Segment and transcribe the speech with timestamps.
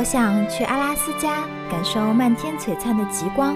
[0.00, 3.54] 我想去阿拉斯加感受漫天璀璨的极光，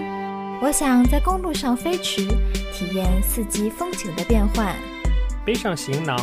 [0.61, 2.29] 我想在公路上飞驰，
[2.70, 4.77] 体验四季风景的变换。
[5.43, 6.19] 背上行囊，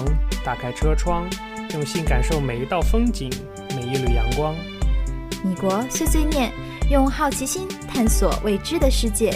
[0.46, 1.28] 打开车窗，
[1.74, 3.32] 用心感受每一道风景，
[3.76, 4.54] 每一缕阳光。
[5.44, 6.52] 米国碎碎念，
[6.92, 9.34] 用好奇心探索未知的世界。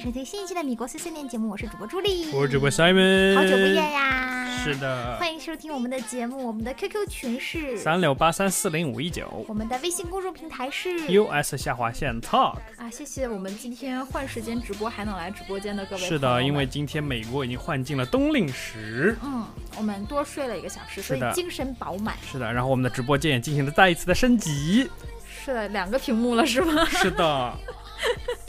[0.00, 2.32] 迎收听新一期的米国碎碎念节目，我是主播朱莉。
[2.32, 4.56] 我是主播 Simon，好久不见呀！
[4.64, 11.06] 是的，欢迎收听我们的节目，我们的 QQ 群是，三六八三四零五一九我们的微信公众平台是。
[11.08, 12.56] ，US 下划线 Talk。
[12.78, 19.14] 啊，谢谢我们今天换时间直播还能来直播间的各位是的，因为今天美国已经换进了冬令时。
[19.22, 19.44] 嗯，
[19.76, 22.16] 我们多睡了一个小时，所以精神饱满。
[22.22, 24.90] 是的，然后我们的直播间也进行了再一次的升级。
[25.44, 26.86] 是的，两个屏幕了是吗？
[26.86, 27.54] 是的，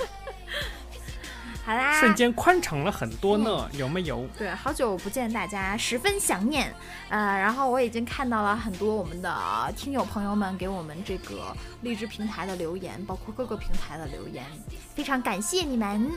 [1.64, 4.28] 好啦，瞬间宽敞了很多呢，有没有？
[4.38, 6.74] 对，好久不见大家，十分想念。
[7.10, 14.44] 呃，然后我已经看到了很多我们的听友朋友们给我们这个荔枝平台的留言，包括各个平台的留言，
[14.96, 16.10] 非常感谢你们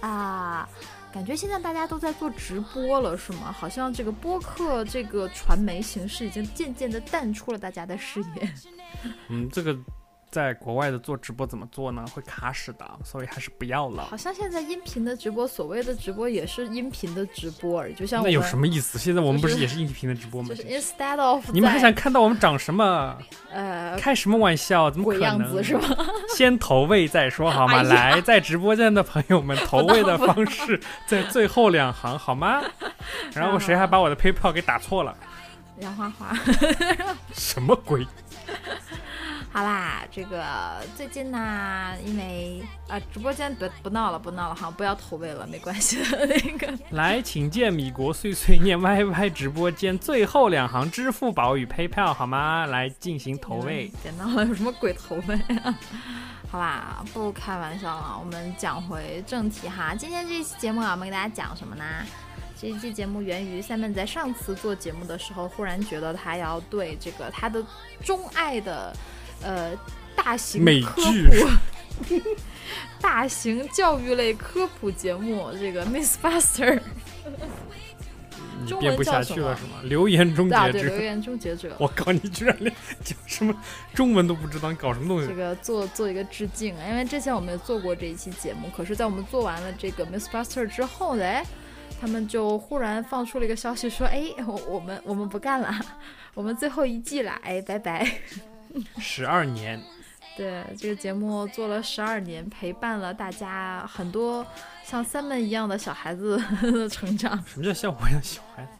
[0.00, 0.68] 啊！
[1.12, 3.52] 感觉现在大家都在做直播了，是吗？
[3.52, 8.54] 好像这个播客这个传媒形式已经渐渐的淡出了大家的视野。
[9.28, 9.76] 嗯，这个
[10.34, 12.04] 在国外的做直播怎么做呢？
[12.12, 14.16] 会卡死的，所以还是不要了好。
[14.16, 18.98] 像现在音频的直播，所谓的直播也是音频的直播而已，就像那有什么意思？
[18.98, 20.56] 现在我们不是是也是音频的直播吗就？
[20.56, 23.16] 是 instead of 你们还想看到我们长什么？
[23.52, 24.90] 呃开什么玩笑？
[24.90, 25.48] 怎么可能？
[25.48, 25.86] 子是吧？
[26.34, 27.74] 先投喂再说好吗？
[27.78, 32.60] 哎来，在直播间的朋友们，投喂的方式在最后两行好吗？
[33.32, 35.16] 然后谁还把我的 PayPal 给打错了？
[35.78, 36.36] 杨花花。
[37.32, 38.04] 什么鬼？
[39.54, 46.26] 好啦，这个最近呢，因为啊、直播间不不闹了，不闹了哈，不要投喂了，没关系的。
[46.26, 52.66] 那个来，请见米国碎碎念 YY 直播间最后两行支付宝与 PayPal 好吗？
[52.66, 53.88] 来进行投喂。
[54.02, 55.78] 别闹了，有什么鬼投喂啊？
[56.50, 59.94] 好啦，不开玩笑了，我们讲回正题哈。
[59.94, 61.84] 今天这一期节目啊，我们给大家讲什么呢？
[62.60, 67.64] 这一期节目源于 Simon 在上次做节目的时候，忽然觉得他要对这个他的
[68.02, 68.92] 钟爱的
[69.44, 69.70] 呃
[70.16, 72.14] 大型美科剧普、
[73.00, 76.80] 大型教育类科普节目这个 Miss Buster
[78.60, 79.70] 你中编不下文叫什么去了是吗？
[79.82, 81.00] 留言终啊，结对，留。
[81.00, 81.74] 言终结者。
[81.78, 83.54] 我靠，你居然连讲什么
[83.92, 85.26] 中文都不知道，你搞什么东西？
[85.26, 91.44] 这个做做一个致敬，因为之前我们也做过这一期节目，可是，在我们做完了这个 Miss Buster 之后呢，哎，
[92.00, 95.74] 他们就忽然放出了一个消息说，哎，我我们我们不干了，
[96.32, 98.20] 我们最后一季了，哎，拜拜。
[98.98, 99.80] 十二年，
[100.36, 104.44] 对，这个节目做了十二年，陪伴了大家很多
[104.84, 107.42] 像 Simon 一样的小孩子的成长。
[107.46, 108.70] 什么叫像我一样小孩子？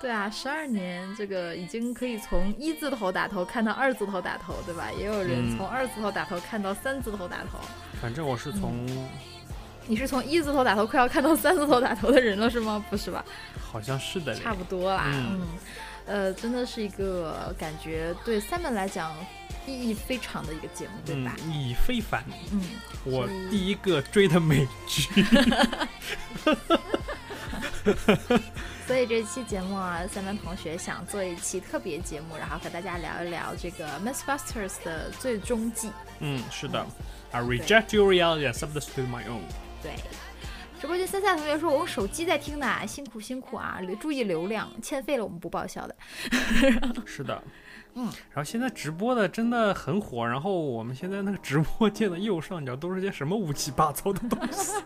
[0.00, 4.90] 对啊，十二年，这个已经可以从一字头打头看到二字头打头，对吧？
[4.98, 7.58] 也有人嗯从二字头打头看到三字头打头。
[8.00, 8.86] 反正我是从
[9.86, 12.82] 你是从一字头打头快要看到三字头打头的人了是吗？
[12.88, 13.22] 不是吧？
[13.60, 14.34] 好像是的。
[14.34, 15.04] 差不多啦。
[15.08, 15.46] 嗯嗯，
[16.06, 19.14] 呃，真的是一个感觉对 Simon 来讲
[19.66, 21.36] 意义非常的一个节目，对吧？
[21.44, 22.24] 嗯，意义非凡。
[22.52, 22.62] 嗯，
[23.04, 25.08] 我第一个追的美剧，
[28.86, 35.90] 所以这期节目啊，Simon 同学想做一期特别节目，然后和大家聊一聊这个 Mythbusters 的最终季。
[36.18, 36.84] 嗯，是的
[37.30, 39.42] ，I reject your reality and substitute my own。
[39.82, 39.92] 对。
[40.90, 45.94] 直播间三赛同学说：“我用手机在听呢，辛苦辛苦啊，留注意流量，欠费了我们不报销的。
[47.06, 47.40] 是的，
[47.94, 54.82] 嗯，然后现在直播的真的很火，然后我们现在那个直播间的右上角都是些什么乌七八糟的东西，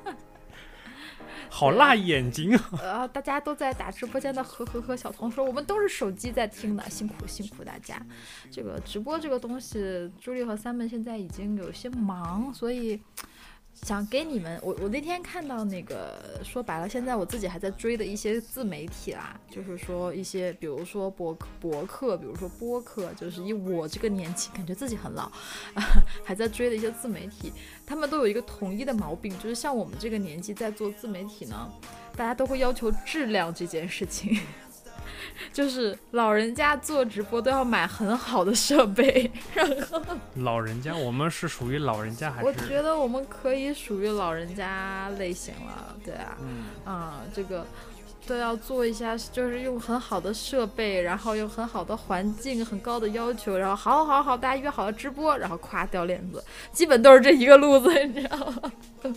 [1.49, 2.71] 好辣眼睛啊！
[2.83, 7.99] 呃，大家都在打直播间的呵呵呵小童说，我们都是手机在听的，辛苦辛苦大家。
[8.51, 13.01] 这个直播这个东西，朱莉和三妹现在已经有些忙，所以
[13.82, 25.31] 想给你们，我我那天看到那个，说白了，现在我自己还在追的一些自媒体啦，就是说一些，比如说博博客，比如说播客，就是以我这个年纪，感觉自己很老，
[26.25, 27.53] 还在追的一些自媒体，
[27.85, 31.70] 他们都有一个统一的毛病，就是像我们这个年纪在做自媒体呢，
[32.17, 34.38] 大家都会要求质量这件事情。
[35.53, 40.01] 就是老人家做直播都要买很好的设备，然后
[40.37, 42.53] 老人家，我们是属于老人家还是我？
[42.69, 47.67] 觉得我们可以属于老人家类型了，对啊，嗯，啊、这个
[48.27, 56.43] 都要做一下，就是用很好的设备，然后用很好的环境，很高的要求，然后好好好，大家约好了直播，然后咵掉链子，
[56.73, 58.73] 基本都是这一个路子，你知道吗？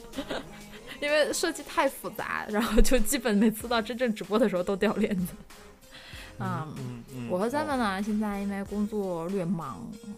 [1.00, 5.34] 因为设计太复杂，然后就基本每次到真正直播的时候都掉链子。
[6.38, 10.14] 啊、嗯嗯，我和三妹呢，现在因为工作略忙，嗯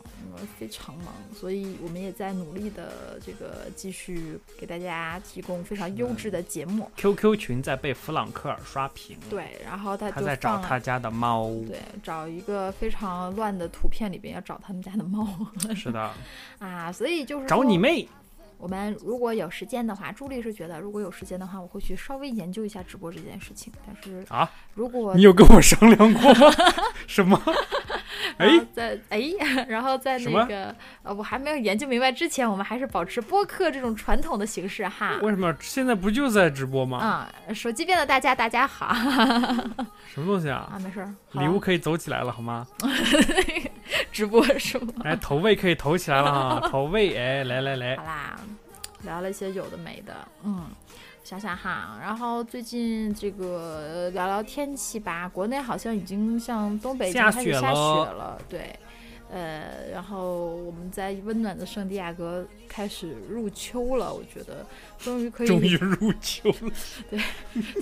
[0.57, 6.89] 非常忙，所以我们也在努力的这个继续给大家提供非常优质的节目。
[6.95, 15.27] QQ 群在被弗朗克尔刷屏，，对，然后他就他在找他家的猫，对，找一个非常乱的图片里边要找他们家的猫。
[15.75, 16.11] 是的，
[16.59, 18.07] 啊，所以就是找你妹！
[18.59, 23.71] 我们如果有时间的话，朱莉是觉得如果有时间的话，我会去稍微研究一下直播这件事情。
[23.87, 26.53] 但是啊，如果你有跟我商量过吗？
[27.07, 27.41] 什么？
[28.37, 29.21] 哎，在哎，
[29.69, 35.17] 然后在那个呃，我还没有研究明白之前，我们还是保持播客这种传统的形式哈。
[35.21, 36.97] 为什么现在不就在直播吗？
[36.99, 38.93] 啊、手机边的大家，大家好
[40.13, 40.69] 什么东西啊？
[40.73, 42.67] 啊，没事儿，礼物可以走起来了好吗？
[44.19, 44.93] 直播是吗？
[45.05, 48.39] 哎，投喂可以投起来了哈， 投喂，哎，来来来好，啦，
[49.03, 50.13] 聊了一些有的没的，
[50.43, 50.65] 嗯，
[51.23, 58.75] 想想哈，然后最近这个呃聊聊天气吧，国内好像已经像东北已经下开始下雪了雪了，对。
[59.31, 64.65] 呃，然后我们在温暖的圣地亚哥开始入秋了，我觉得
[64.97, 66.71] 终于可以，终于入秋了。
[67.11, 67.19] 对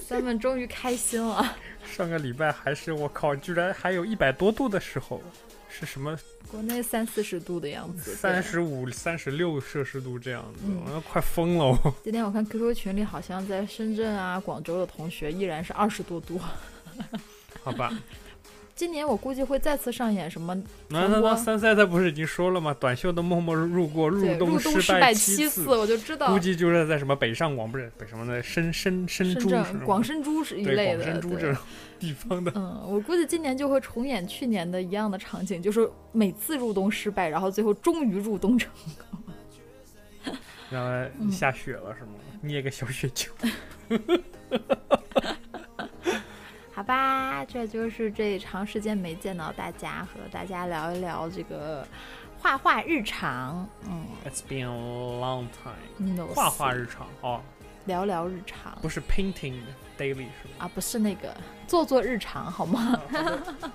[0.06, 1.56] 咱们终于开心了。
[1.86, 5.22] 上个礼拜还是我靠，居然还有一百多度的时候，
[5.70, 6.18] 是什么
[6.50, 11.94] 国内三四十度的样子，三十五、三十六摄氏度这样子，嗯我要快疯了我。
[12.04, 16.40] 今天我看 QQ 群里，好像在深圳啊、广州的同学依然是二十多度。
[17.64, 17.92] 好吧，
[18.78, 20.54] 今年我估计会再次上演什么
[20.90, 22.72] 那那那全国三赛他不是已经说了吗？
[22.80, 31.04] 短袖的默默入过，入对入失失败七次，我就知道估计就是在什么北上广，不是北什么的深深深圳、广深珠是一对类的。
[31.04, 31.62] 广深珠对这种
[32.00, 40.36] 地方的，嗯，我估计今年就会重演去年的一样的场景，就是每次入冬失败，然后最后终于入冬成功。
[40.70, 40.90] 然后
[41.20, 42.12] 嗯下雪了是吗？
[42.42, 43.34] 捏个小雪球，
[46.78, 51.84] 好吧，这就是这长时间没见到大家，和大家聊一聊这个
[52.38, 53.68] 画画日常。
[53.90, 56.14] 嗯 It's been a long time。
[56.16, 57.42] ，no 画画日常哦，
[57.86, 59.56] 聊聊日常不是 painting
[59.98, 60.60] daily 是吗？
[60.60, 61.36] 啊，不是那个
[61.66, 63.02] 做做日常好吗？
[63.12, 63.72] 啊好的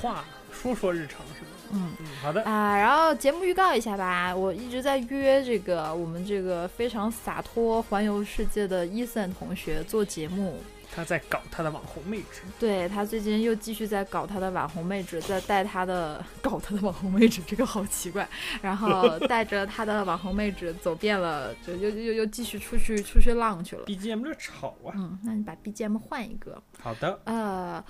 [0.00, 1.50] 画说说日常是吗？
[1.72, 1.92] 嗯。
[1.98, 2.44] 嗯，好的。
[2.44, 10.62] 啊，然后节目预告一下吧，我一直在约这个我们这个非常洒脱环游世界的伊森同学做节目。
[10.94, 18.28] 他在搞他的网红妹纸，对他最近又继续在搞他的网红妹纸，在带他的搞他的网红妹纸，这个好奇怪。
[18.60, 23.84] 然后带着他的网红妹纸走遍了，就又又又继续出去出去浪去了。
[23.86, 24.92] BGM 这吵啊！
[24.94, 26.60] 嗯，那你把 BGM 换一个。
[26.80, 27.84] 好的，呃，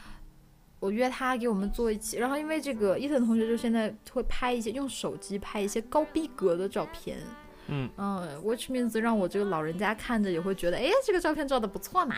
[0.80, 7.18] 我约他给我们做一期，然后因为这个伊森同学就现在会拍一些用手机拍一些高逼格的照片，
[7.68, 12.16] 嗯，嗯，which means 让我这个老人家看着也会觉得，哎，这个照片照的不错嘛。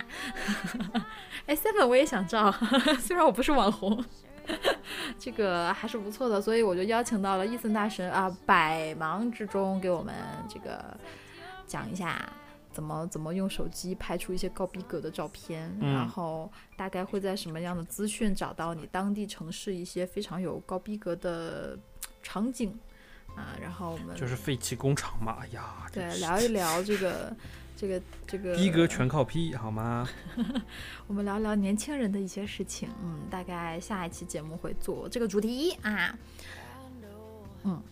[1.47, 2.51] 哎，seven 我也想照，
[3.01, 4.03] 虽然我不是网红。
[5.19, 10.13] 这个还是不错的，所以我就邀请到了伊森大神啊，百忙之中给我们
[10.49, 10.97] 这个
[11.67, 12.21] 讲一下
[12.73, 21.79] 怎么怎么用手机拍出一些高逼格的照片，嗯然后大概会在什么样的资讯找到你当地城市一些非常有高逼格的
[22.23, 22.77] 场景
[23.41, 25.39] 啊，然后我们就是废弃工厂嘛。
[25.41, 27.35] 哎呀，对聊一聊这个
[27.77, 30.07] 这个这个逼格全靠 P 好吗？
[31.09, 36.15] 我们聊聊年轻人的一些事情，嗯，大概下一期节目会做这个主题啊，
[37.65, 37.83] 嗯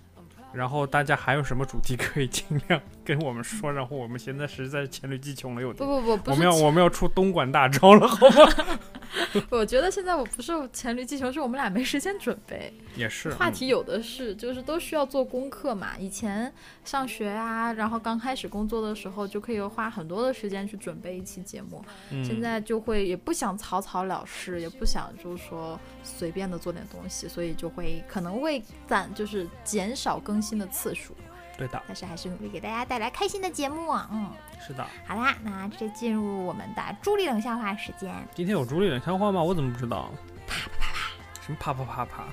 [0.51, 3.71] 然后大家还有什么主题可以尽量跟我们说？
[3.71, 5.75] 然后我们现在实在是黔驴技穷了，又。
[5.75, 8.79] 不不不，不我们要我们要出东莞大招了，好吗？
[9.51, 12.73] 我觉得现在我不是黔驴技穷，是我们俩没时间准备。
[12.97, 15.97] 也是话题有的是，就是都需要做功课嘛。
[15.99, 16.53] 以前
[16.85, 21.85] 上学啊，然后刚开始工作的时候，就可以花很多的时间去准备一期节目。
[22.11, 31.15] 嗯现在就会也不想草草了事，也不想就是说随便的做点东西，所以就会可能会攒就是减少更新的次数，
[31.59, 34.09] 对的，但是还是努力给大家带来开心的节目啊。
[34.13, 34.31] 嗯，
[34.65, 34.87] 是的。
[35.05, 38.15] 好啦，那这进入我们的朱莉冷笑话时间。
[38.33, 39.43] 今天有朱莉冷笑话吗？
[39.43, 40.09] 我怎么不知道？
[40.47, 42.25] 啪啪啪啪，什么啪啪啪啪？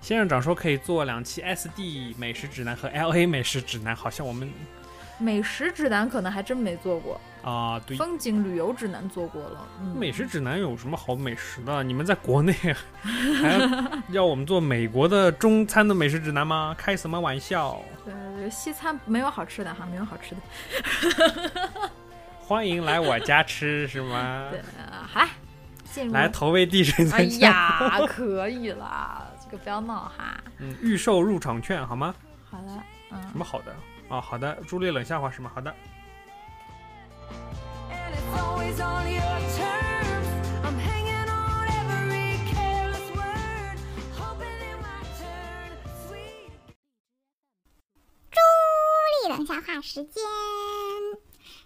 [0.00, 4.52] 仙人掌说可以做两期 SD 美食指南和 LA 美食指南，好像我们
[5.16, 9.68] 美食指南可能还真没做过，啊、对，风景旅游指南做过了。
[9.78, 11.82] 嗯，美食指南有什么好美食的？
[11.82, 12.52] 你们在国内
[13.02, 16.74] 还要要我们做美国的中餐的美食指南吗？
[16.78, 17.82] 开什么玩笑？
[18.06, 21.90] 呃，西餐没有好吃的哈，没有好吃的。
[22.40, 24.48] 欢迎来我家吃是吗？
[24.50, 25.28] 对，呃好啦，
[25.84, 27.24] 进入来投喂地水哎。
[27.40, 30.42] 呀， 可以啦，这个不要闹哈。
[30.58, 32.14] 嗯，预售入场券好吗？
[32.50, 32.82] 好了，
[33.12, 33.74] 嗯什，么好的？
[34.08, 35.50] 啊，好的，朱莉冷笑话是吗？
[35.54, 35.74] 好的。
[48.30, 48.36] 朱
[49.28, 50.22] 莉冷笑话时间。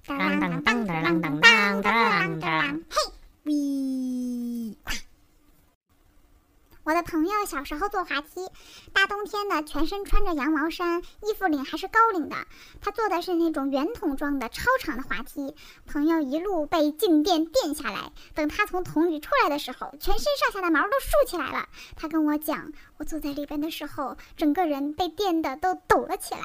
[0.07, 2.97] 当当当当当当当当当当，嘿，
[3.45, 4.77] 喂！
[6.88, 8.49] 我的朋友小时候坐滑梯，
[8.95, 12.37] 大冬天的，全身穿着羊毛衫，衣服领还是高领的。
[12.80, 15.54] 他坐的是那种圆筒状的超长的滑梯，
[15.85, 18.11] 朋友一路被静电电下来。
[18.35, 21.68] 等他从桶里出来的时候，全身上下的毛都竖起来了。
[21.95, 26.40] 他跟我讲，我坐在里边的时候，整个人被电的都抖了起来。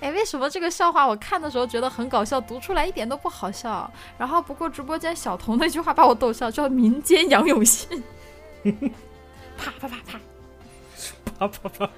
[0.00, 3.90] 哎，为什么这个笑话我看的时候觉得很搞笑，读出来一点都不好笑？
[4.16, 8.02] 然后不过直播间小童那句话把我逗笑，叫“民间杨永信
[9.58, 10.20] ”，啪啪啪啪。
[11.38, 11.90] 啪啪啪！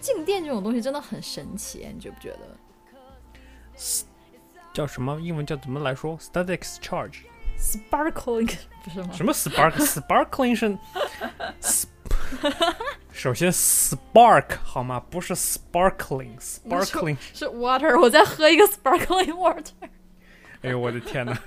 [0.00, 2.56] 静电这种东西真的很神奇，你觉不觉得？
[4.72, 5.18] 叫什么？
[5.20, 7.22] 英文叫怎么来说？Static charge。
[7.58, 8.50] sparkling
[8.82, 9.10] 不是吗？
[9.12, 10.78] 什么 spark sparkling 是
[11.60, 12.00] sp-
[13.20, 14.98] 首先 spark 好吗？
[15.10, 17.18] 不是 sparkling sparkling。
[17.34, 19.62] 是 water，我在喝一个 sparkling water，
[20.62, 21.38] 哎呦我的天哪！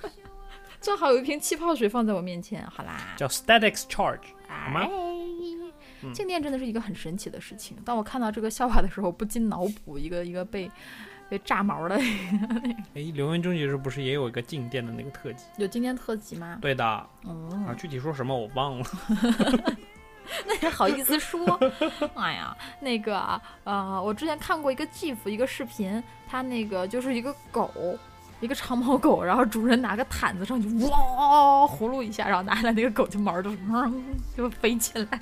[0.79, 2.63] 正好有一瓶气泡水放在我面前。
[2.67, 6.13] 好啦，叫 static charge 好吗哎？
[6.13, 7.75] 静电真的是一个很神奇的事情。
[7.83, 10.69] 当我看到这个笑话的时候，不禁脑补一个一个被
[11.27, 11.95] 被炸毛的。
[12.93, 15.45] 哎，刘文终结时不是也有一个静电的那个特辑？
[15.57, 16.59] 有静电特辑吗？
[16.61, 18.85] 对的啊，哦，具体说什么我忘了。
[20.47, 21.39] 那也好意思说？
[22.15, 27.97] 哎呀，那个啊呃，我之前看过一个 GIF 一个视频，它那个就是一个狗。
[28.41, 34.03] 一个长毛狗，然后主人拿个毯子上去，哇，呼噜一下，然后拿下来那个狗就毛就嗯
[34.35, 35.21] 就飞起来。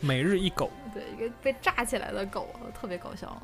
[0.00, 3.40] 每日一狗，对，一个被炸起来的狗，特别搞笑。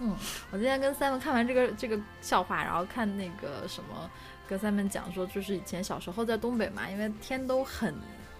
[0.00, 0.16] 嗯
[0.50, 4.10] 我今天跟 Simon 看完这个这个笑话，然后看那个什么，
[4.48, 7.94] 跟 Simon 讲说，就是以前小时候在东北嘛，因为天都很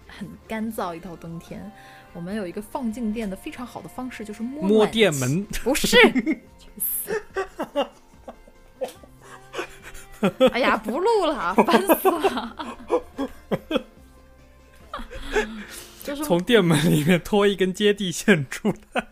[0.08, 1.70] 很干燥，一到冬天，
[2.12, 5.96] 我们有一个放静电的非常好的方式，就是摸摸电门， 不是。
[10.52, 12.78] 哎呀，不录了， 烦死了。
[16.02, 19.08] 就是从电门里面拖一根接地线出来，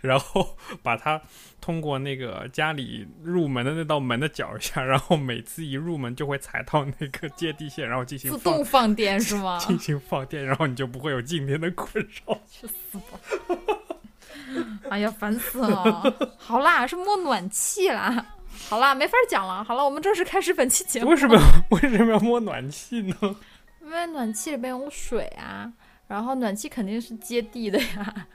[0.00, 1.22] 然后把它
[1.62, 9.58] 通过那个家里入门的那道门的脚下，然后每次一入门就会踩到那个接地线，然后进行自动放电 是吗？
[9.58, 12.38] 进行放电，然后你就不会有静电的困扰。
[12.50, 13.56] 去死吧！
[14.90, 16.36] 哎呀，烦死了！
[16.36, 18.26] 好啦，是摸暖气啦。
[18.68, 19.62] 好啦，没法讲了。
[19.64, 21.10] 好了，我们正式开始本期节目。
[21.10, 21.40] 为什么
[21.70, 23.16] 为什么要摸暖气呢？
[23.80, 25.72] 因为暖气里边有水啊，
[26.08, 28.26] 然后暖气肯定是接地的呀，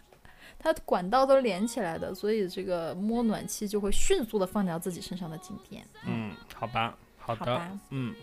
[0.60, 5.86] 它管道都连起来的，所以这个摸暖气就会迅速的放掉自己身上的静电。
[6.06, 8.14] 嗯，好吧，好的，嗯，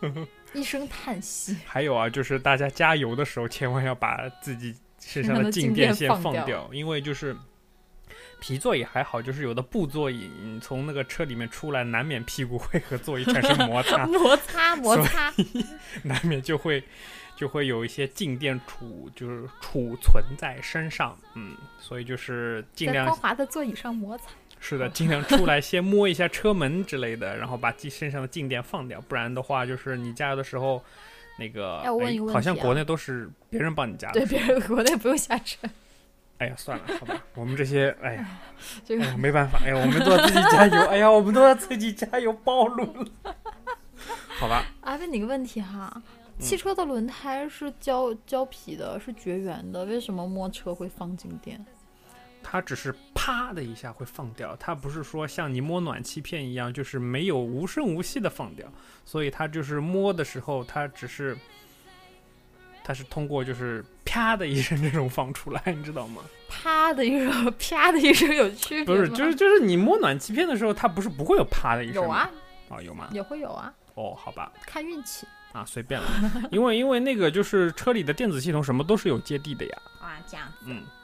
[0.54, 1.56] 一声叹息。
[1.66, 7.36] 还有啊，就是大家加油的时候，千万要把自己身上的静静电先放掉放掉，因为就是
[8.40, 15.32] 皮座椅还好，就是有的布座椅你从那个车里面出来，难免屁股会和座椅产生摩擦， 摩擦摩擦，
[16.02, 16.82] 难免就会
[17.36, 24.30] 就会有一些静电储就是储存在身上，嗯，所以就是尽量光滑的座椅上摩擦。
[24.60, 30.82] 是的，尽量出来先摸一下车门之类的，然后把自己身上的静电放掉，不然的话，就是你加油的时候，
[31.38, 31.82] 那个
[32.32, 34.20] 好像国内都是别人帮你加的。
[34.20, 35.58] 对，别人国内不用下车，
[36.38, 38.26] 哎呀，算了，好吧，我们这些，哎呀，
[38.86, 43.34] 这个哎，没办法，哎呀，我们都要自己加油， 哎呀，我们都要自己加油，暴露了。
[44.38, 46.02] 好吧，啊，问你个问题哈，嗯
[46.38, 51.64] 汽车的轮胎是胶胶皮的，是绝缘的，为什么摸车会放静电？
[52.42, 58.66] 它只是啪的一下会放掉，它不是说像你摸暖气片一样，就是没有无声无息的放掉，
[59.04, 61.34] 所以它就是摸的时候，它只是，
[62.84, 66.20] 它是通过就是啪的一声这种放出来，你知道吗？
[66.46, 72.30] 啪的一声，啪的一声有区别不是，就是就是你摸暖气片的时候，它不是不会有啪的一声有啊，
[72.68, 73.08] 哦，有吗？
[73.10, 76.06] 也会有啊，哦，好吧，看运气啊，随便了，
[76.50, 81.03] 因为因为那个就是车里的电子系统什么都是有接地的呀，啊，这样子，嗯，好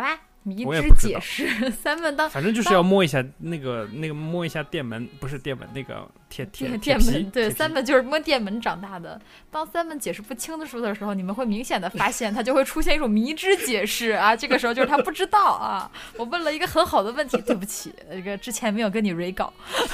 [0.00, 9.20] 吧，迷之解释，三问当反正就是要摸一下那个那个摸一下电门，不是电门，那个铁铁电门，对，三门就是摸电门长大的。
[9.50, 14.34] 当三门解释不清的时候的时候，你们会明显的发现，他就会出现一种迷之解释啊。
[14.34, 15.88] 这个时候就是他不知道啊。
[16.16, 19.52] 我问了一个很好的问题，对不起，这个之前没有跟你 re 稿。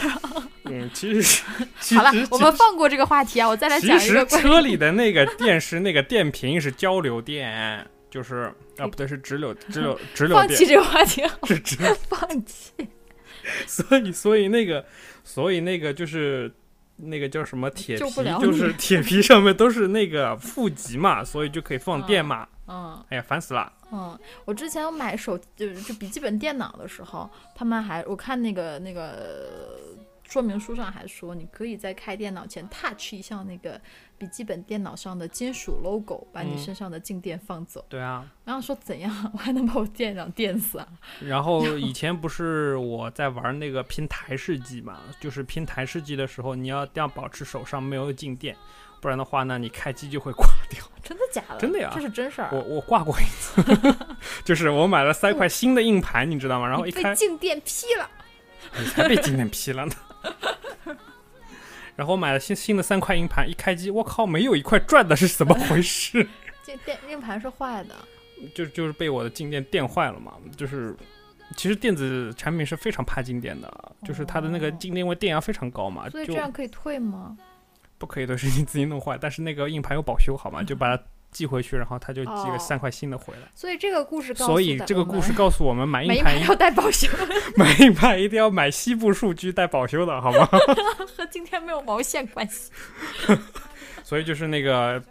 [0.65, 1.43] 嗯，其实
[1.97, 12.73] 好了，我们放过这个话题啊，我再来讲一个关于实车里的那个电是那个电瓶是交流电，就是啊不对是直流直流 直流放弃电这个话题， 是直流，放弃。
[13.67, 14.85] 所以所以那个
[15.25, 16.53] 所以那个就是。
[17.01, 18.11] 那个叫什么铁皮
[18.41, 22.45] 就是 铁皮上面都是那个负极嘛，所以就可以放电嘛。
[22.67, 23.73] 嗯哎呀，烦死了！
[23.93, 29.79] 嗯，我之前有买手就是就笔记本电脑的时候，他们还我看那个那个
[30.29, 33.81] 说明书上还说，你可以在开电脑前 touch 一下那个
[34.19, 37.83] 笔记本电脑上的金属 logo，把你嗯身上的静电放走。
[37.89, 40.87] 对啊，然后说怎样，我还能把我电脑电死啊？
[41.27, 48.55] 然后以前不是我在玩那个拼台式机嘛，就是拼台式机的时候，你要一定要保持手上没有静电，
[49.01, 50.85] 不然的话呢，你开机就会挂掉。
[51.03, 51.57] 真的假的？
[51.57, 52.51] 真的呀这是真事儿。
[52.53, 53.63] 我我挂过一次，
[54.45, 56.69] 就是我买了三块新的硬盘，你知道吗？
[56.69, 58.11] 然后一开，被静电劈了。
[58.79, 59.93] 你 才被静电劈了呢。
[61.97, 66.27] 然后我买了新新的三块硬盘，一开机，我靠，没有一块转的，是怎么回事？
[66.65, 67.95] 这电硬盘是坏的，
[68.55, 70.97] 就就是被我的静电电坏了嘛，就是。
[71.57, 77.39] 其实电子产品是非常怕静电的，就是它的那个静电位电压非常高嘛，所以这样可以退吗？
[77.97, 80.63] 不可以的是你自己弄坏，但是那个硬盘有保修好吗？
[80.63, 83.49] 就把它寄回去，然后他就寄哦个三块新的回来。
[83.55, 87.09] 所以这个故事告诉所以这个故事告诉我们， 买硬盘要带保修，
[87.57, 90.47] 买硬盘一定要买西部数据带保修的，好吗？
[91.17, 92.71] 和今天没有毛线关系。
[94.03, 95.03] 所以就是那个，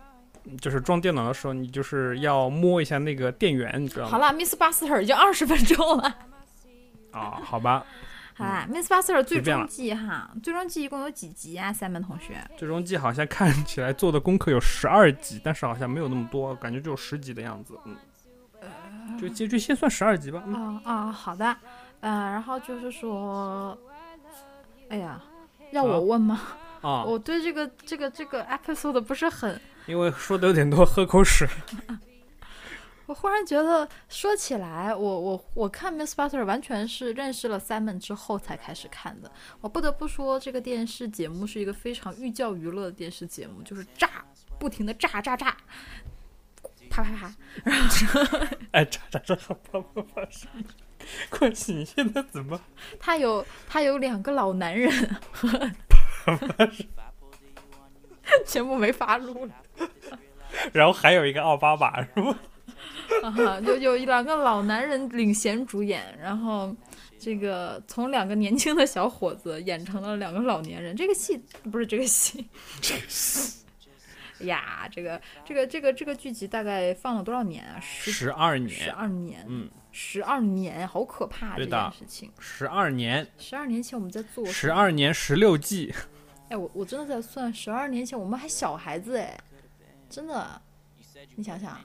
[0.60, 4.12] 就是装电脑的时候，你就是要摸一下那个电源，你知道吗？
[4.12, 6.16] 好了，Miss Buster 已经二十分钟了。
[7.12, 7.86] 啊，好吧，
[8.38, 11.74] 好啦，Miss Buster 最终季哈，最终季一共有几集啊？
[11.74, 17.74] 三门同学，最终季好像看起来做的功课有十二集，但是好像没有那么多，感觉只有十集的样子。
[17.86, 20.44] 嗯，就结局先算十二集吧。
[20.46, 21.46] 嗯，啊啊，好的，
[22.02, 23.76] 呃，然后就是说，
[24.90, 25.20] 哎呀，
[25.72, 26.42] 要我啊问吗？
[26.82, 31.48] 啊，我对这个这个这个 episode 不是很，因为说的有点多，喝口水。
[33.08, 39.32] 我忽然觉得说起来，我我我看 Miss Butter 完全是认识了 Simon 之后才开始看的。
[39.62, 44.26] 我不得不说，这个电视节目是一个非常寓教于乐的电视节目，就是炸，
[44.60, 45.56] 不停的炸炸炸，
[46.90, 47.34] 啪啪啪。
[47.64, 50.64] 然后 哎，炸炸炸啪啪啪什么？
[51.30, 52.60] 关系你现在怎么？
[53.00, 54.92] 他有他有两个老男人，
[58.46, 59.54] 节目没法录了。
[60.74, 62.38] 然后还有一个奥巴马是吧？
[63.24, 66.76] 啊，有有两个老男人领衔主演，然后
[67.20, 70.96] 这个从两个年轻的小伙子演成了两个老年人。
[70.96, 71.38] 这个戏
[71.72, 72.48] 不是这个戏，
[74.40, 77.80] 哎呀，这个这个这个这个剧集大概放了多少年啊？
[77.82, 82.32] 十十二十，二年，嗯，十二年，好可怕这件事情。
[82.38, 84.70] 十二年，十二年前我们在做十？
[84.70, 85.92] 二年十六季，
[86.50, 89.36] 哎，我我真的在算，十二年前我们还小孩子哎，
[90.08, 90.62] 真的，
[91.36, 91.80] 你想想，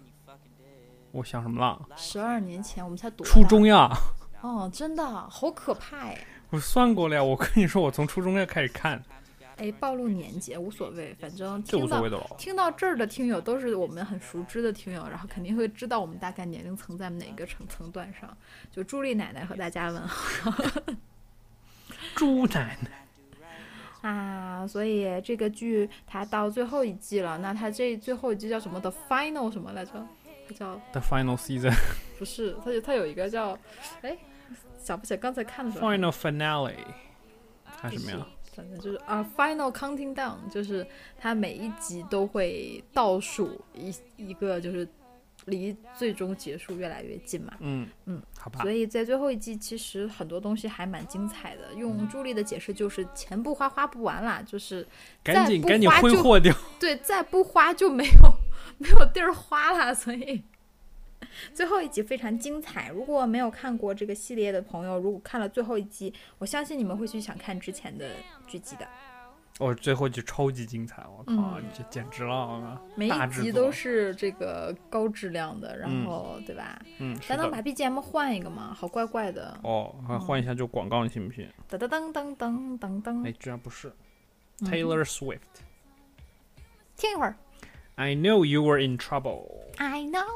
[1.12, 1.80] 我想什么了？
[1.94, 3.90] 十二年前我们才读初中呀，
[4.40, 6.18] 哦，真的好可怕哎。
[6.50, 7.22] 我算过了呀。
[7.22, 9.02] 我跟你说，我从初中要开始看，
[9.56, 12.36] 哎，暴露年纪无所谓，反正听到所谓的喽。
[12.38, 18.34] 听到这儿的听友都是我们很熟知的听友，然后肯定会知道我们大概年龄层在哪个层层段上。
[18.70, 20.50] 就朱莉奶奶和大家问好
[22.16, 24.66] 朱奶奶，啊！
[24.66, 30.06] 所以这个剧它到最后一季了，那它这最后一季叫什么的 final 什么来着？
[30.52, 31.74] 它叫 The Final Season，
[32.18, 32.56] 不是？
[32.64, 33.58] 它有它有一个叫
[34.02, 34.16] 哎
[34.78, 35.88] 想不起来刚才看的时候。
[35.88, 36.74] Final Finale，
[37.64, 38.26] 还是什么呀？
[38.54, 40.86] 反正就是啊，final counting down，就是
[41.18, 44.86] 它每一集都会倒数一一个，就是
[45.46, 47.54] 离最终结束越来越近嘛。
[47.60, 48.70] 嗯嗯，好吧所。
[48.70, 51.72] 以在最后一季，其实很多东西还蛮精彩的。
[51.74, 54.86] 用朱莉的解释就是钱不花花不完啦，就是
[55.24, 56.54] 赶紧赶紧挥霍掉。
[56.78, 58.34] 对，再不花就没有
[58.82, 60.42] 没有地儿花了， 所以
[61.54, 62.90] 最后一集非常精彩。
[62.90, 68.10] 如果没有看过这个系列的朋友，如果看了最后一集，我相信你们会去想看之前的
[68.46, 68.86] 剧集的。
[69.58, 72.34] 哦，最后一集超级精彩，我靠，嗯这简直了！
[72.34, 76.80] 啊每一集都是这个高质量的，然嗯后、对吧？
[77.28, 77.60] 咱能把。
[77.62, 78.74] BGM 换一个吗？
[78.74, 81.46] 好怪怪的，哦，还换一下就广告，你信不信？
[81.68, 83.26] 噔噔噔噔噔噔噔。
[83.28, 83.92] 哎，居然不是
[84.62, 85.38] 嗯 Taylor Swift。
[86.96, 87.36] 听一会儿。
[87.98, 90.26] I know you were in trouble。I know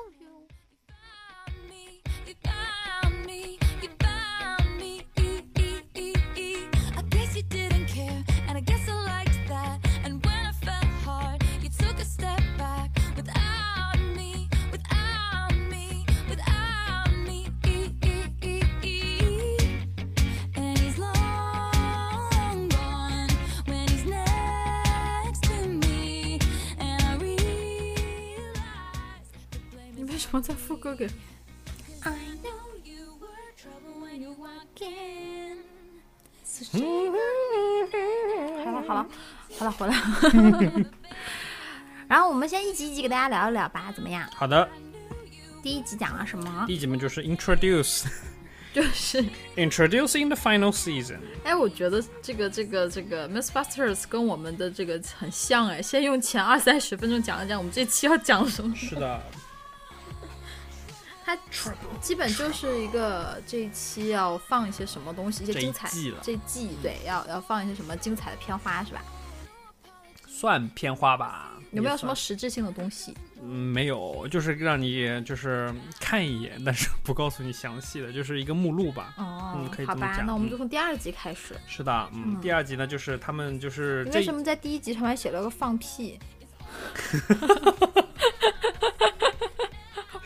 [33.57, 35.59] trouble when you walked in.
[38.65, 39.07] 好了好了
[39.59, 40.01] 好了，回来了。
[42.09, 44.27] 然后我们先一集一集给大家聊一聊吧，怎么样？
[44.35, 44.69] 好的，
[45.63, 46.65] 第一集讲了什么？
[46.67, 48.05] 第一集嘛就是 introduce
[48.73, 49.23] 就是
[49.57, 51.19] introducing the final season。
[51.45, 58.75] 哎，我觉得这个这个这个 Miss Busters 跟我们的这个很像哎，先用前二三十分钟讲一讲我们这期要讲什么。
[58.77, 59.21] 是的，
[61.27, 61.37] 它
[62.01, 69.03] 基本就是一个这一期要放一些什么东西，一些精彩季了这季对，要要放一些什么精彩的片花是吧？
[70.29, 71.51] 算片花吧。
[71.73, 73.13] 有没有什么实质性的东西？
[73.43, 79.13] 嗯，没有，就是让你就是看一眼，但是不告诉你详细的，就是一个目录吧。
[79.19, 81.57] 哦，嗯可以好吧，这么讲那我们嗯就从第二集开始。
[81.67, 86.21] 是的，嗯，嗯第二集呢，就是他们就是你为什么在第一集上面写了个放屁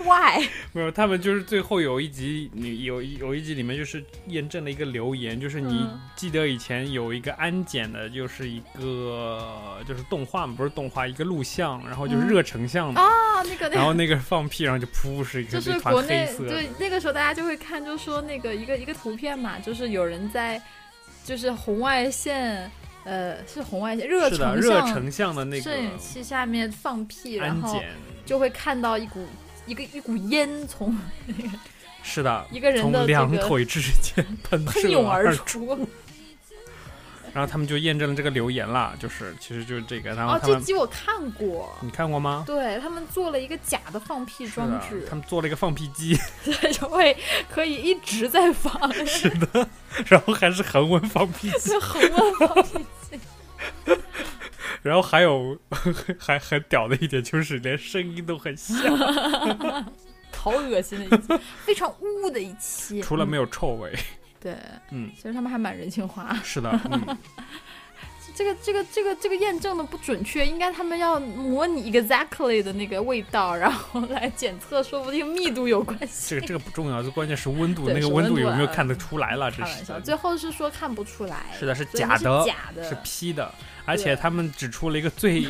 [0.05, 0.49] Why？
[0.73, 13.09] 没有，他们就是最后有一集，你有一有一集里面就是验证了一个留言，就是你嗯记得以前有一个安检的，就是一个就是动画嘛，不是动画，一个录像，然后就是嗯热成像的，啊，
[13.45, 13.77] 那个那个。
[13.77, 20.61] 然后那个放屁，然后就噗是一个就是国内色，对那个时候大家就会看，就说那个一个一个图片嘛，就是有人在，
[21.25, 22.71] 就是红外线，
[23.05, 27.83] 呃，是红外线热成热像成像的那个摄影个器下面放屁，然后
[28.25, 29.27] 就会看到一股
[29.71, 30.99] 一个一股烟从
[32.03, 35.89] 是的， 一个人从的这个两腿之间 喷射喷涌而而出。
[37.33, 42.43] 然后他们就验证了这个留言啦，就是其实就是这个，然后哦，他们、这集我看过，你看过吗？
[42.45, 47.17] 对他们做了一个假的放屁是的装置，他们做了一个放屁机，对，就会
[47.49, 49.69] 可以一直在放，是的
[50.07, 52.79] 然后还是恒温放屁机，就恒温放屁
[53.09, 53.21] 机。
[54.83, 55.59] 然后还有
[56.19, 58.77] 还很屌的一点就是连声音都很像，
[60.37, 63.03] 好恶心的一期，非常污的一期。
[63.03, 63.93] 除了没有、臭味。
[64.41, 64.57] 对，
[64.91, 66.35] 嗯，其实他们还蛮人性化。
[66.43, 67.19] 是的，嗯，
[68.35, 76.31] 这个这个这个这个验证的不准确，应该他们要模拟 exactly 的那个味道，然后来检测，说不定密度有关系。
[76.31, 79.51] 这个这个不重要，最关键是温度，那个温度有没有看得出来了？
[79.51, 83.53] 这开玩笑，是最后是说看不出来，是的，是假的，假的，是 P 的，
[83.85, 85.45] 而且他们指出了一个最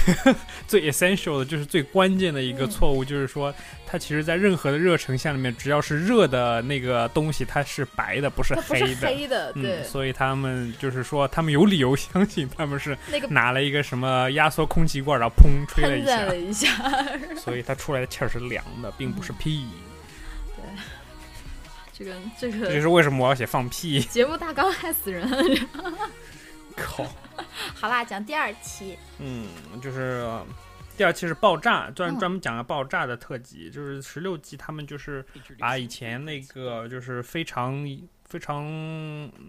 [0.66, 3.54] 最 essential 的，就是最关键的一个嗯错误，就是说
[3.86, 9.06] 它其实在任何的热成像里面，只要是热的那个东西，它是白的，不是黑的。
[9.06, 16.68] 黑的，对嗯，，所以他们就是说，他们有理由相信他们是那个拿了一个什么压缩空气罐，然后砰吹了一下喷了，一下，
[17.36, 19.66] 所以它出来的气儿是凉的，并不是屁。
[20.56, 20.64] 对
[21.92, 24.00] 这个这个这就是为什么我要写放屁。
[24.00, 25.28] 节目大纲害死人。
[26.76, 27.04] 靠，
[27.74, 29.48] 好啦，讲第二期，嗯，
[29.80, 30.46] 就是呃
[30.96, 35.24] 第二期是爆炸，专嗯专门讲了爆炸的特辑，就是十六集，他们就是
[35.58, 37.84] 把以前那个就是非常
[38.24, 38.66] 非常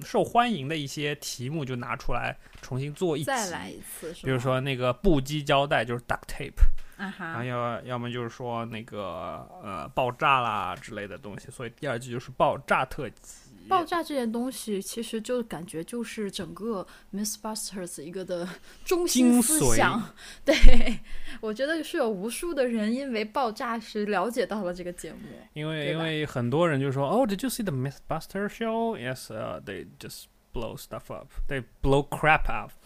[0.04, 4.13] 受欢迎的一些题目就拿出来重新做一集，再来一次？
[4.23, 6.62] 比如说那个布基胶带就是 duct tape，
[6.97, 13.49] 啊然后哈，要要么就是说那个呃爆炸啦之类的东西，所以第二季就是爆炸特辑。
[13.70, 18.48] 爆炸这件东西其实就感觉就是整个 Miss Busters 一个的
[18.84, 20.14] 中心思想。
[20.44, 21.00] 对，
[21.40, 25.20] 我觉得是有无数的人因为爆炸时了解到了这个节目。
[25.54, 28.98] 因为因为很多人就说哦，Did you see the Miss Buster show?
[28.98, 31.28] Yes, uh, they just blow stuff up.
[31.48, 32.72] They blow crap up.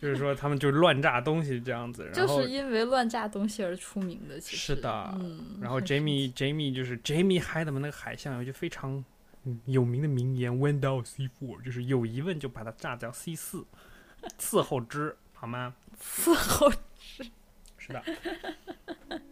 [0.00, 9.04] 就是说他们就乱炸东西这样子，然就是因为乱炸东西而出名的，其实是的嗯，然后 Jamie Jamie 就是 Jamie 嗨的嘛，那个海象有一句非常嗯
[9.66, 13.64] 有名的名言：“When down C four”，就是有疑问就把它炸掉 C 四，
[14.38, 15.74] 伺候之，好吗？
[16.00, 17.30] 伺候之
[17.76, 18.02] 是的。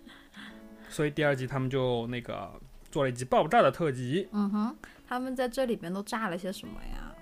[0.88, 2.58] 所以第二集他们就那个
[2.90, 4.76] 做了一集爆炸的特辑，嗯哼，
[5.06, 7.14] 他们在这里边都炸了些什么呀？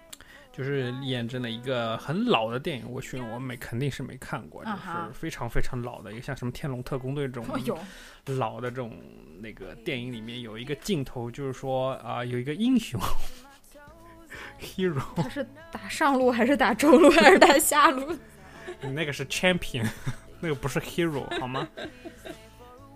[0.56, 7.78] 就是验证了一个很老的电影，我选我没肯定是没看过，就是非常非常老的一个，像什么《天龙特工队》这种
[8.38, 8.96] 老的这种
[9.40, 13.00] 那个电影里面有一个镜头，就是说啊、有一个英雄
[14.60, 18.16] hero，他是打上路还是打中路还是打下路？
[18.80, 19.84] 你 那个是 champion，
[20.40, 21.68] 那个不是 hero 好吗？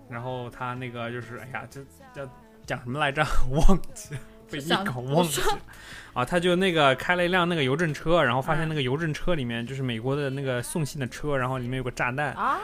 [0.09, 2.29] 然后他那个就是哎呀，这叫
[2.65, 3.21] 讲什么来着？
[3.51, 5.59] 忘记了，被你想搞我忘记了。
[6.13, 12.57] 啊，他就那个开了一辆那个邮政车，然后发现嗯那个邮政车里面就是美国的那个送信的车，然后里面有个炸弹，啊，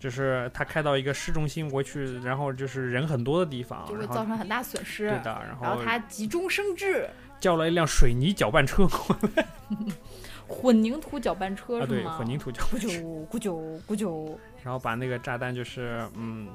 [0.00, 5.10] 就是他开到一个市中心过去，然后就是人很多的地方，就会造成很大损失。
[5.10, 9.46] 对的，然然后后他急中生智， 叫了一辆水泥搅拌车过来
[10.48, 12.16] 混凝土搅拌车啊，对，是吗？
[12.16, 16.48] 混凝土搅拌车，啾咕啾咕啾，然后把那个炸弹就是嗯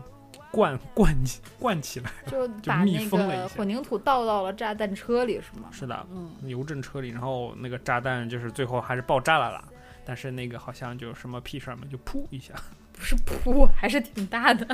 [0.54, 5.70] 灌灌起灌起来，就把密那个混凝土倒到了炸弹车里，是吗？
[5.72, 9.64] 是的，嗯，邮政车里，然后那个炸弹就是最后还是爆炸了啦。
[10.06, 12.54] 但是那个好像就什么屁事儿嘛，就噗一下，
[12.94, 14.68] 不是噗，还是挺大的。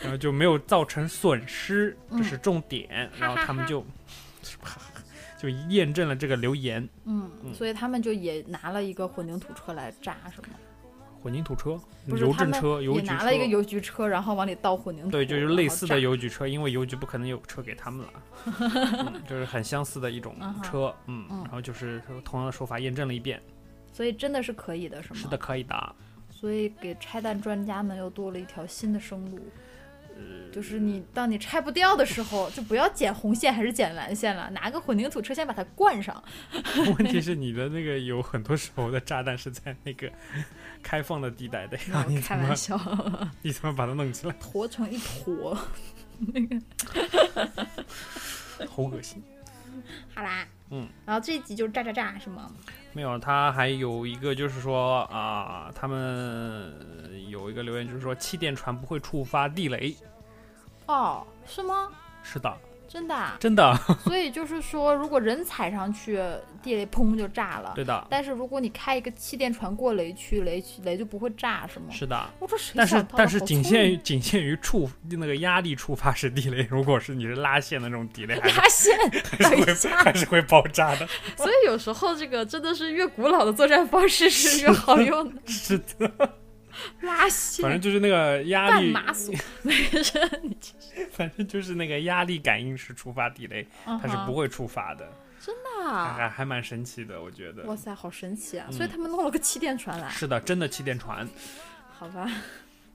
[0.00, 3.10] 然后就没有造成损失，这嗯是重点。
[3.18, 3.84] 然后他们就
[5.38, 10.56] 就验证了这个留言，嗯，嗯所以他们就也拿了一个混凝土车来炸，是吗？
[11.22, 18.12] 混凝土车、邮政车、邮局拿了一个邮局车，然后往里倒混凝土，对，就是类似的邮局车，因为邮局不可能有车给他们了，
[19.14, 23.40] 嗯、就是很相似的一种车，嗯，嗯然后就是同样的手法验证了一遍，
[23.92, 25.20] 所以真的是可以的，是吗？
[25.20, 25.36] 是的，。
[25.36, 25.94] 可以的。
[26.30, 29.38] 所以给拆弹专家们又多了一条新的生路。
[30.16, 36.22] 呃就是你当你拆不掉的时候，就不要剪红线还是剪蓝线了，拿个混凝土车先把它灌上。
[36.98, 40.10] 问题是你的那个有很多时候的炸弹是在那个
[40.82, 42.78] 开放的地带的呀，你开玩笑，
[43.42, 44.32] 你怎么把它弄起来？
[44.40, 45.56] 坨成一坨。
[46.18, 46.60] 那个
[48.68, 49.22] 好恶心。
[50.14, 52.50] 好啦，嗯，然后这一集就是炸炸炸是吗？
[52.92, 56.74] 没有，他还有一个就是说啊、他们
[57.28, 59.96] 有一个留言就是说气垫船不会触发地雷，
[60.86, 61.88] 哦，是吗？
[62.22, 62.54] 是的，
[62.92, 63.72] 真的啊、真的，
[64.02, 66.20] 所以就是说，如果人踩上去，
[66.60, 67.70] 地雷砰就炸了。
[67.76, 71.86] 对的，但是如果你开一个气垫船过雷区，雷区雷就不会炸，是吗？
[71.92, 72.28] 是的。
[72.40, 81.06] 我说谁但是但是仅限于仅限于触那个压力触发式地雷， 如果是你是拉线的那种地雷，拉线，还是会， 还是会爆炸的。
[81.36, 85.40] 所以有时候这个真的是越古老的作战方式是越好用的。
[85.46, 86.10] 是的，
[87.02, 89.72] 拉线，反正就是那个压力，干麻索，没
[90.02, 91.06] 事，你继续。
[91.12, 95.12] 反正就是那个压力感应式触发地雷，它是不会会触发的，
[95.82, 96.14] 还啊。
[96.14, 97.62] 还还蛮神奇的，我觉得。
[97.64, 98.66] 哇塞，好神奇啊！
[98.68, 101.28] 嗯所以他们弄了个气垫船来，是的，真的气垫船，
[101.98, 102.30] 好吧，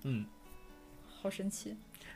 [0.04, 0.26] 嗯，
[1.22, 1.76] 好神奇。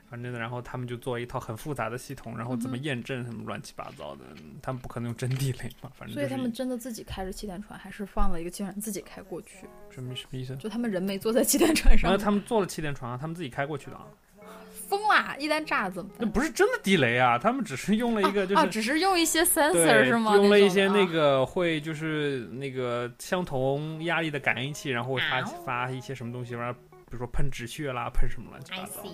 [0.10, 9.68] 反正然后他们就做一套很复杂的系统，然后怎么验证什么乱七八糟的，嗯他们不可能用真地雷嘛，反正所以他们真的自己开着气垫船，还是放了一个机器人自己开过去？
[9.92, 10.56] 什么什么意思？
[10.58, 14.08] 就他们人没坐在气垫船上然后，他们坐了气垫船啊，他们自己开过去的啊，
[14.90, 15.36] 疯啦！
[15.38, 16.26] 一旦炸了怎么那？
[16.26, 18.72] 不是真的地雷啊，他们只是用了一个就啊，是。
[18.72, 20.36] 只是用一些 sensor，是吗？
[20.36, 29.10] 用了一些那个会就是那个相同压力的感应器，然后会发啊发一些什么东西，然后比如说喷止血啦，喷什么乱七八糟的，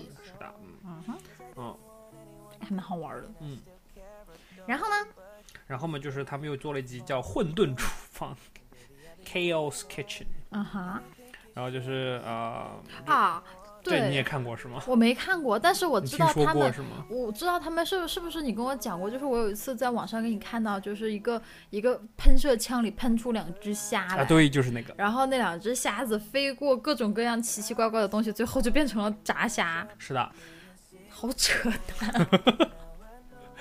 [0.86, 1.18] 嗯嗯哼，
[1.56, 1.76] 嗯。
[2.58, 3.28] 还蛮好玩的。
[3.40, 3.58] 嗯，
[4.66, 4.94] 然后呢？
[5.66, 8.34] 然后嘛，就是他们又做了一集叫《混沌厨房》
[9.28, 11.02] （Chaos Kitchen），啊哈
[11.52, 12.70] 然后就是呃，
[13.04, 13.42] 啊，
[13.82, 14.82] 对你也，看过是吗？
[14.86, 16.54] 我没看过，但是我知道他们。
[16.54, 17.04] 过是吗？
[17.10, 19.10] 我知道他们是是不是你跟我讲过？
[19.10, 30.32] 就是我有一次在网上给你看到，就是一个一个喷射枪里喷出两只虾来，啊，对，就是那个，然后那两只虾子飞过各种各样奇奇怪怪的东西，最后就变成了炸虾，是的，
[31.16, 32.28] 好扯淡。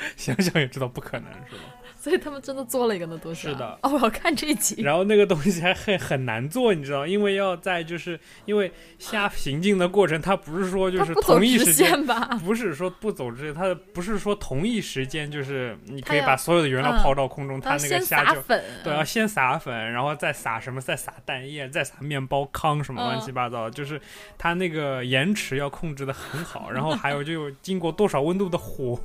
[0.18, 1.62] 想想也知道不可能，是吧？
[2.06, 3.52] 所以他们真的做了一个那东西、啊。
[3.52, 4.80] 是的哦，我要看这一集。
[4.84, 11.90] 然后那个东西还很很难做，你知道，因为要在就是因为下行进的过程，它不是说就是同一时间。
[11.90, 12.40] 线吧？
[12.46, 24.00] 不是说不走直线，它不是说同一时间，就是你可以把所有的原料嗯抛到空中，它那个虾就对，要先撒粉，然后再撒什么，再撒蛋液，再撒面包糠什么乱七八糟，就是
[24.38, 29.00] 它那个延迟要控制的很好，然后还有就经过多少温度的火，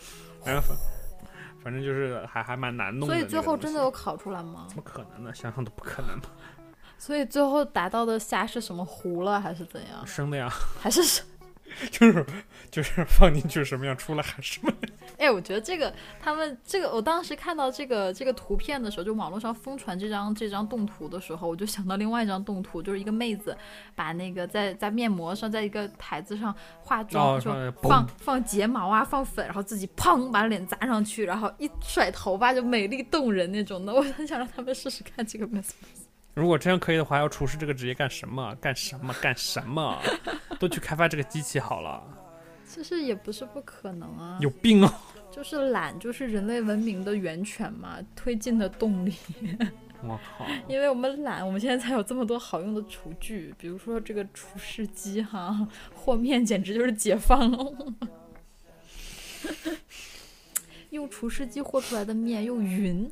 [0.46, 0.62] 然后
[1.62, 3.14] 反反正就是还还蛮难弄的。
[3.14, 4.76] 所以最后真的有烤出来吗怎？
[4.76, 5.34] 么可能呢？
[5.34, 6.28] 想想都不可能吧？
[6.98, 10.06] 所以最后达到的虾是什么糊了还是怎样？
[10.06, 10.48] 生的呀，
[10.80, 11.22] 还是什？
[11.90, 12.26] 就是
[12.70, 14.78] 就是放进去什么样，出来还是什么样。
[15.18, 23.56] 哎，我觉得这个他们这个，我当时看到这个这个图片的时候，就网络上疯传这张这张动图的时候，我就想到另外一张动图，就是一个妹子
[23.94, 33.92] 把那个在在面膜上，在一个台子上化妆，哦说放放睫毛啊，放粉，然后自己砰把脸砸上去，然后一甩头发就美丽动人那种的。
[33.92, 35.72] 我很想让他们试试看这个 Miss。
[36.34, 38.54] 如果这样可以的话，要厨师这个职业干什么？
[38.60, 39.12] 干什么？
[39.20, 40.00] 干什么？
[40.58, 42.02] 都去开发这个机器好了。
[42.66, 45.00] 其实也不是不可能啊，有病啊！
[45.30, 49.14] 就是懒，就是人类文明的源泉嘛，推进的动力。
[50.02, 50.46] 我靠！
[50.68, 57.74] 因为我们懒，我们现在才有这么多好用的厨具，比如说这个厨师机哈，和面简直就是解放了。
[60.90, 63.10] 用厨师机和出来的面又匀，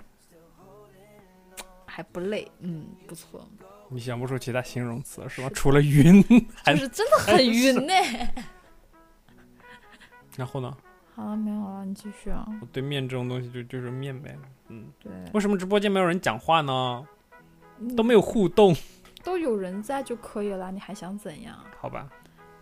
[1.86, 3.48] 还不累，嗯，不错，
[3.88, 5.48] 你想不出其他形容词是吧？
[5.54, 6.22] 除了晕，
[6.64, 7.92] 还就是真的很晕呢。
[10.36, 10.76] 然后呢？
[11.14, 12.46] 好了，没有了，你继续啊。
[12.60, 14.36] 我对面这种东西就就是面呗。
[14.68, 17.06] 嗯，对，为什么直播间没有人讲话呢？
[17.96, 18.74] 都没有互动，
[19.22, 21.56] 都有人在就可以了，你还想怎样？
[21.80, 22.08] 好吧？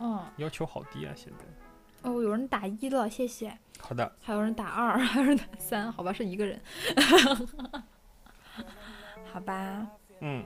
[0.00, 1.12] 嗯，要求好低啊！
[1.16, 2.08] 现在。
[2.08, 3.56] 哦，有人打一了，谢谢。
[3.80, 6.60] 好的，还有人打二，还有人打三，好吧，是一个人。
[9.32, 9.86] 好吧，
[10.20, 10.44] 嗯，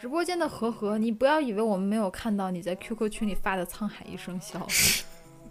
[0.00, 4.64] 直播间的和和，你不要以为我们没有看到你在 QQ 群里发的“沧海一声笑”，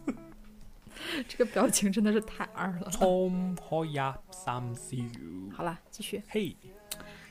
[1.27, 2.89] 这个表情真的是太二了。
[2.89, 6.55] 冲可呀，三 C U，好了，继续嘿，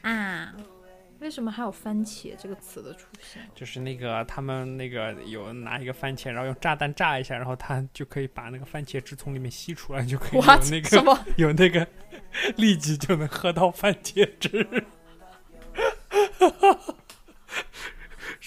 [0.03, 0.55] 啊。
[1.19, 3.41] 为什么还有番茄这个词的出现？
[3.55, 10.45] 就是那个他们那个有拿一个番茄，然后用炸弹炸一下，然后它就可以把那个番茄汁从里面吸出来，就可以有？
[10.71, 11.19] 那个什么？
[11.39, 11.89] 有那个
[12.59, 14.85] 立即就能喝到番茄汁，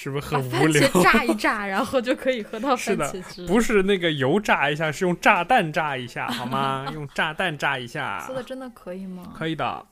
[0.02, 0.88] 是不是很无聊？
[0.88, 3.46] 番茄炸一炸，然后就可以喝到是的番茄汁。
[3.46, 6.86] 不是那个油炸一下，是用炸弹炸一下，好吗？
[6.96, 9.24] 用炸弹炸一下说，的真的可以吗？
[9.38, 9.86] 可以的。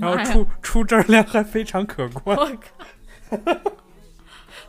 [0.00, 2.36] 然后出出汁量还非常可观。
[2.36, 3.36] 我靠！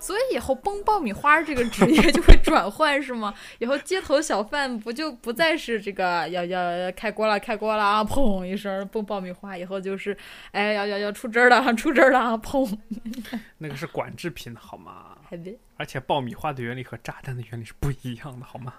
[0.06, 3.34] 所以以后崩爆米花这个职业就会转换是吗？
[3.58, 10.16] 以后街头小贩不就不再是这个要要要开锅了开锅了啊，砰一声崩爆米花，以后就是
[10.52, 12.78] 哎要要要出汁儿了 出汁儿了啊，砰！
[13.58, 15.18] 那个是管制品，好吗？
[15.28, 18.76] 还得而且爆米花的原理和炸弹的原理是不一样的，好吗？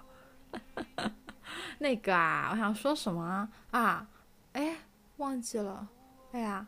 [1.79, 4.07] 那个啊，我想说什么啊啊？
[4.53, 4.77] 哎，
[5.17, 5.89] 忘记了。
[6.31, 6.65] 哎呀，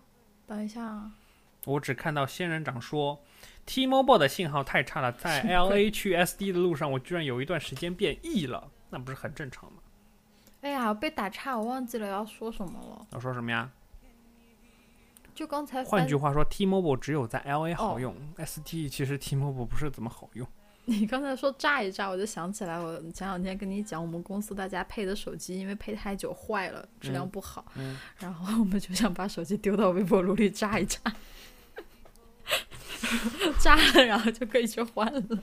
[0.48, 1.12] 等一下啊，
[1.64, 3.22] 我只看到仙人掌说
[3.68, 9.78] ，T-Mobile 的信号太差了，在 LA 去 SD 的路上，我居然有一段时间变 E 了，那不是很正常吗？
[10.62, 13.06] 哎呀，被打岔，我忘记了要说什么了。
[13.12, 13.70] 要说什么呀？
[15.34, 20.48] 就刚才换句话说，T-Mobile 只有在 LA 好哦用、s t 其实 T-Mobile 不是怎么好用。
[20.86, 30.98] 你刚才说炸一炸，我就想起来，我前两天跟你讲，我们公司大家配的手机，因为配太久坏了，质量不好，嗯然后我们就想把手机丢到微波炉里炸一炸，
[33.60, 35.42] 炸了然后就可以去换了。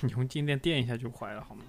[0.00, 1.64] 你用静电电一下就坏了，好吗？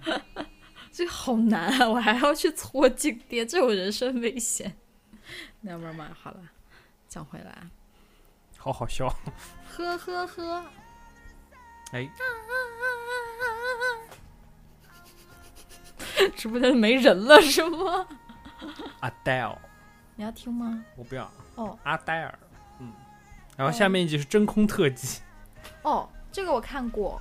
[0.92, 4.76] 这个好难啊，我还要去搓静电，这有人身危险。
[5.60, 6.40] 那慢慢好了，
[7.08, 7.68] 讲回来，
[8.56, 9.08] 好好笑。
[9.68, 10.64] 呵呵呵，
[11.92, 12.08] 哎，
[16.36, 18.06] 直播间没人了是吗
[19.00, 19.56] ？Adele，
[20.16, 20.84] 你要听吗？
[20.96, 21.30] 我不要。
[21.54, 22.49] 哦阿黛尔，嗯。
[23.60, 25.20] 然后下面一集是真空特辑，
[25.82, 27.20] 哦，这个我看过，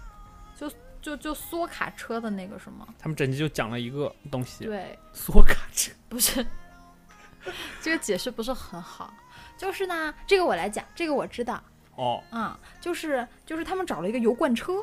[0.55, 0.71] 就
[1.01, 2.87] 就就缩卡车的那个是吗？
[2.97, 5.91] 他们整集就讲了一个东西，对，缩卡车。
[6.07, 6.47] 不是，
[7.83, 9.13] 这个解释不是很好。
[9.57, 11.61] 就是呢，这个我来讲，这个我知道。
[11.95, 14.75] 哦，啊、就是就是他们找了一个油罐车，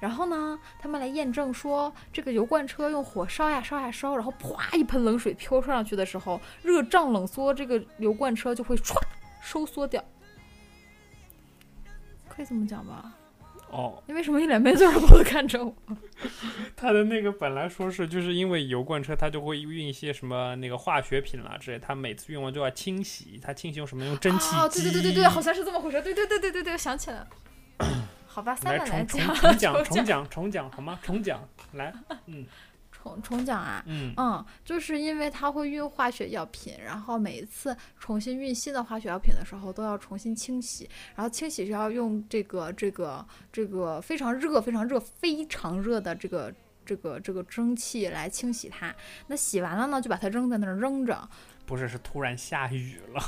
[0.00, 8.96] 然后呢，他们来验证说这个油罐车用火烧呀烧呀烧，然后啪一盆冷水飘上去的时候，热胀冷缩，这个油罐车就会唰
[9.40, 10.04] 收缩掉，
[12.36, 13.12] 可以这么讲吧？
[13.70, 15.74] 哦，你为什么一脸没嘴儿婆的看着我？
[16.76, 24.04] 他的那个本来说是就是因为油罐车，它就会运一些什么那个化学品啦之类，它每次运完就要清洗，它清洗用什么？
[24.04, 24.56] 用蒸汽机。
[24.56, 26.00] 哦，对对对对对，好像是这么回事。
[26.00, 27.28] 对对对对对对，我想起来了。
[28.26, 29.20] 好吧，三来重重
[29.56, 30.98] 讲，重讲重讲 讲重讲好吗？
[31.02, 31.40] 重讲
[31.72, 31.92] 来，
[32.26, 32.46] 嗯
[33.06, 33.82] 重重讲啊。
[33.86, 46.52] 嗯嗯，就是因为它会运化学药品，然后每一次重新运新的化学药品的时候都要重新清洗，然后清洗是要用这个这个这个非常热、非常热、非常热的这个
[46.84, 48.94] 这个这个蒸汽来清洗它。
[49.28, 51.28] 那洗完了呢，就把它扔在那儿扔着。
[51.64, 53.20] 不是是突然下雨了，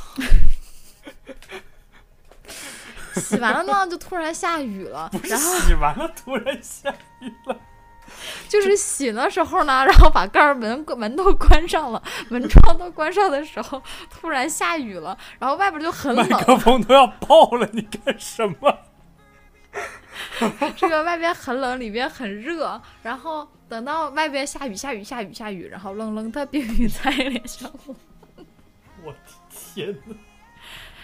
[3.15, 7.61] 洗完了呢，就突然下雨了， 不是然后洗完了突然下雨了，
[8.49, 18.79] 就是洗的时候呢，然后把盖儿门门都关上了，门窗都关上的时候，突然下雨了，然后外边就很麦冷，克风都要爆了，你干什么？
[20.77, 27.71] 这个外边很冷，里边很热，然后等到外边下雨下雨下雨下雨，然后冷冷的冰雨在脸上，
[29.05, 29.19] 我的
[29.51, 30.17] 天呐！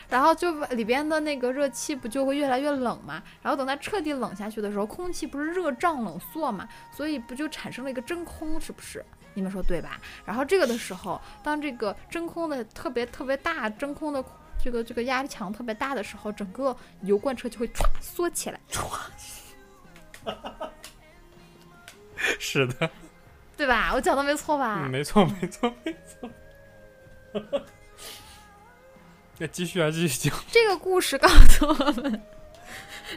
[0.09, 3.22] 然后就里边的那个热气不就会越来越冷嘛？
[3.42, 9.05] 然后等它彻底冷下去的时候，空气不是热胀冷缩嘛，所以不就产生了一个真空，是不是？
[9.36, 10.00] 你们说对吧？
[10.24, 14.24] 然后这个的时候，当这个真空的特别特别大，真空的
[14.62, 18.96] 这个这个压力强特别大的时候，整个油罐车就会歘缩起来，歘，
[22.38, 22.88] 是的，
[23.57, 23.92] 对吧？
[23.92, 24.82] 我讲的没错吧？
[24.84, 26.30] 嗯，没错，没错，没错。
[29.39, 30.39] 那继续啊，继续讲。
[30.51, 32.22] 这个故事告诉我们，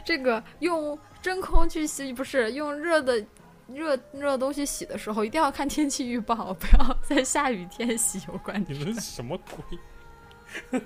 [0.04, 3.24] 这个用真空去洗，不是用热的
[3.68, 8.64] 热热东西洗的时候，一定要看天气预报，不要在下雨天洗有关。
[8.68, 9.38] 你们什么
[10.70, 10.80] 鬼？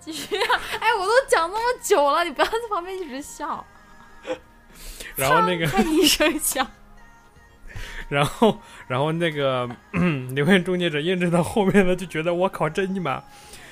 [0.00, 0.60] 继续啊！
[0.80, 3.64] 哎，我都讲那么久了，你不要在旁边一直笑。
[5.14, 6.66] 然后那个，他一声笑，
[8.10, 8.58] 然后，
[8.88, 13.22] 然后那个嗯 留言终结者验证到后面呢，就觉得我靠，真尼玛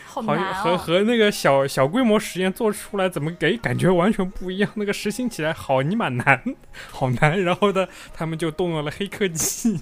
[0.06, 0.34] 好和
[0.70, 0.78] 哦。
[0.78, 6.42] 和那个小小规模实验做出来怎么给感觉完全不一样，那个实行起来好尼玛难，
[6.90, 7.42] 好难。
[7.42, 9.80] 然后呢，他们就动用了黑科技。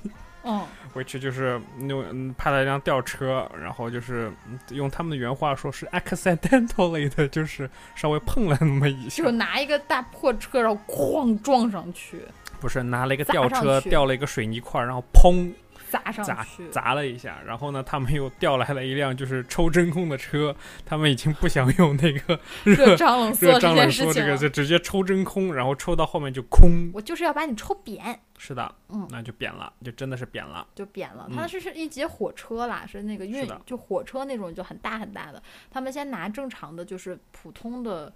[0.48, 12.22] 嗯， which 就是用嗯派了一辆吊车，然后就是嗯用他们的原话说是 accidentally 的，就是稍微碰了那么一下就，拿一个大破车，然后哐撞上去，
[12.60, 15.52] 不是拿了一个吊车吊了一个水泥块，然后砰
[15.88, 16.68] 砸上砸去。
[16.68, 20.54] 砸了一下，然后呢，他们又调来了一辆就是抽真空的车，
[20.84, 26.90] 他们已经不想用那个 热热胀冷缩这热胀冷件事情了，缩这个，就直接抽真空，然后抽到后面就空。
[26.92, 28.20] 我就是要把你抽扁。
[28.38, 30.66] 是的，嗯那就扁了，就真的是扁了。
[30.74, 31.26] 就扁了。
[31.30, 35.42] 嗯它是是一节火车啦，是那个运就火车那种就很大很大的。
[35.70, 38.12] 他们先拿正常的就是普通的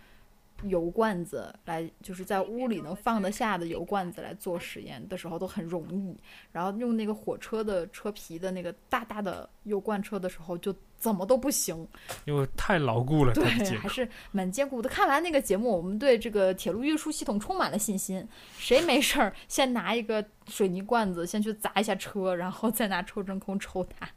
[0.65, 6.17] 油罐子来，就是在屋里能放得下的油罐子来做实验的时候都很容易。
[6.53, 11.87] 然后用那个火车的车皮的那个大大的油罐车的时候就怎么都不行。
[12.25, 13.45] 因为太牢固了，对，
[13.79, 14.89] 还是蛮坚固的。
[14.89, 18.27] 看完那个节目，我们对这个铁路运输系统充满了信心。
[18.59, 24.09] 谁没事儿先拿一个水泥罐子先去砸一下车，然后再拿抽真空抽它。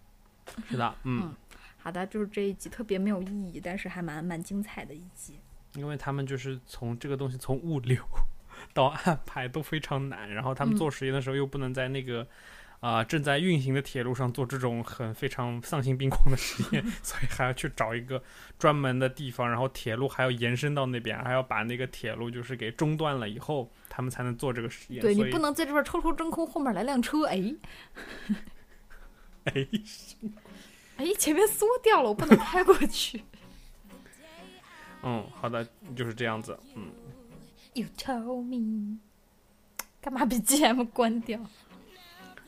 [0.70, 1.36] 是的，嗯嗯
[1.78, 5.38] 好的，就是这一集特别没有意义，但是还蛮蛮精彩的一集。
[5.76, 8.03] 因为他们就是从这个东西从物流
[8.74, 12.28] 到安排都非常难，然后他们嗯做实验的时候又不能在那个
[12.80, 18.21] 啊、正在运行的铁路上做这种很非常丧心病狂的实验， 所以还要去找一个
[18.59, 25.01] 专门的地方，然后铁路还要延伸到那边，还要把那个铁路就是给中断了以后，他们才能做这个实验。
[25.01, 27.55] 对你不能在这边抽抽真空，后面来辆车，哎
[29.45, 29.67] 哎，
[30.97, 33.24] 哎，前面缩掉了，我不能开过去。
[35.04, 36.88] 嗯，好的，就是这样子，嗯。
[37.74, 38.99] You told me，
[39.99, 41.39] 干嘛 BGM 关掉？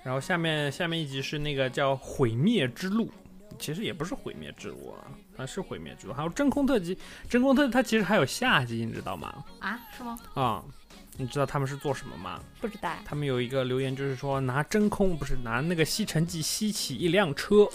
[0.04, 3.08] 然后下面下面一集是那个叫《毁灭之路》，
[3.58, 6.14] 其实也不是毁灭之路啊，它是毁灭之路。
[6.14, 6.96] 还有真空特辑，
[7.28, 9.44] 真空特它其实还有下集，你知道吗？
[9.60, 9.80] 啊？
[9.98, 10.20] 是吗？
[10.36, 10.64] 啊、
[11.18, 12.40] 你知道他们是做什么吗？
[12.62, 12.94] 不知道。
[13.04, 17.68] 他们有一个留言就是说拿真空不是拿那个吸尘器吸起一辆车，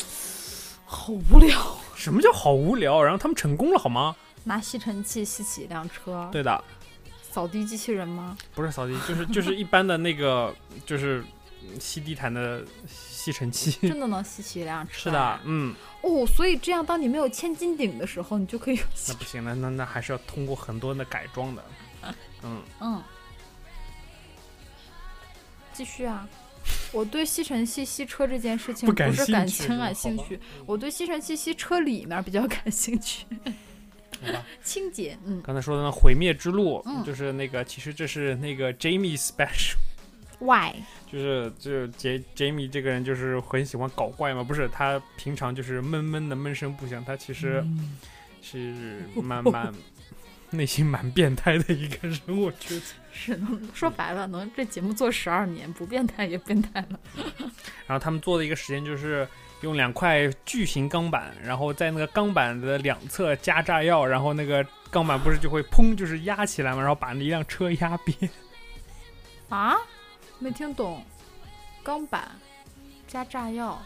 [0.86, 1.76] 好无聊。
[1.96, 3.02] 什么叫好无聊？
[3.02, 4.14] 然后他们成功了好吗？
[4.50, 6.64] 拿吸尘器吸起一辆车，对的，
[7.22, 8.36] 扫地机器人吗？
[8.52, 10.52] 不是扫地，就是就是一般的那个
[10.84, 11.24] 就是
[11.62, 13.70] 嗯吸地毯的吸尘器。
[13.86, 14.92] 真的能吸起一辆车？
[14.92, 15.40] 是的，。
[15.44, 15.72] 嗯，
[16.02, 21.64] 哦，所以这样，当你没有千斤顶的时候，你就可以那不行，那那那还是要通过很多的改装的。
[22.42, 23.00] 嗯，嗯，
[25.72, 26.28] 继续啊！
[26.90, 33.24] 我对吸尘器吸车这件事情不是感情感兴趣，我对吸尘器吸车里面比较 感兴趣。
[34.62, 40.74] 清洁，嗯刚才说的那毁灭之路，嗯就是那个，其实这是那个 Jamie special，，why？
[41.10, 47.96] 就是就是杰 Jamie 这个人就是很喜欢搞怪嘛，不是他平常就是闷闷的闷声不响，他其实嗯
[48.42, 49.72] 是蛮蛮
[50.50, 52.82] 内心蛮变态的一个人，我觉得。
[53.12, 57.00] 是能说白了，能这节目做十二年，不变态也变态了。
[57.88, 59.26] 然后他们做的一个实验就是
[59.60, 68.16] 用两块巨型钢板，然后在那个钢板的两侧加炸药，然后那个钢板不是就会砰，就是压起来嘛，然后把那一辆车压扁。
[69.48, 69.76] 啊？
[70.38, 71.04] 没听懂，
[71.82, 72.30] 钢板
[73.06, 73.78] 加炸药，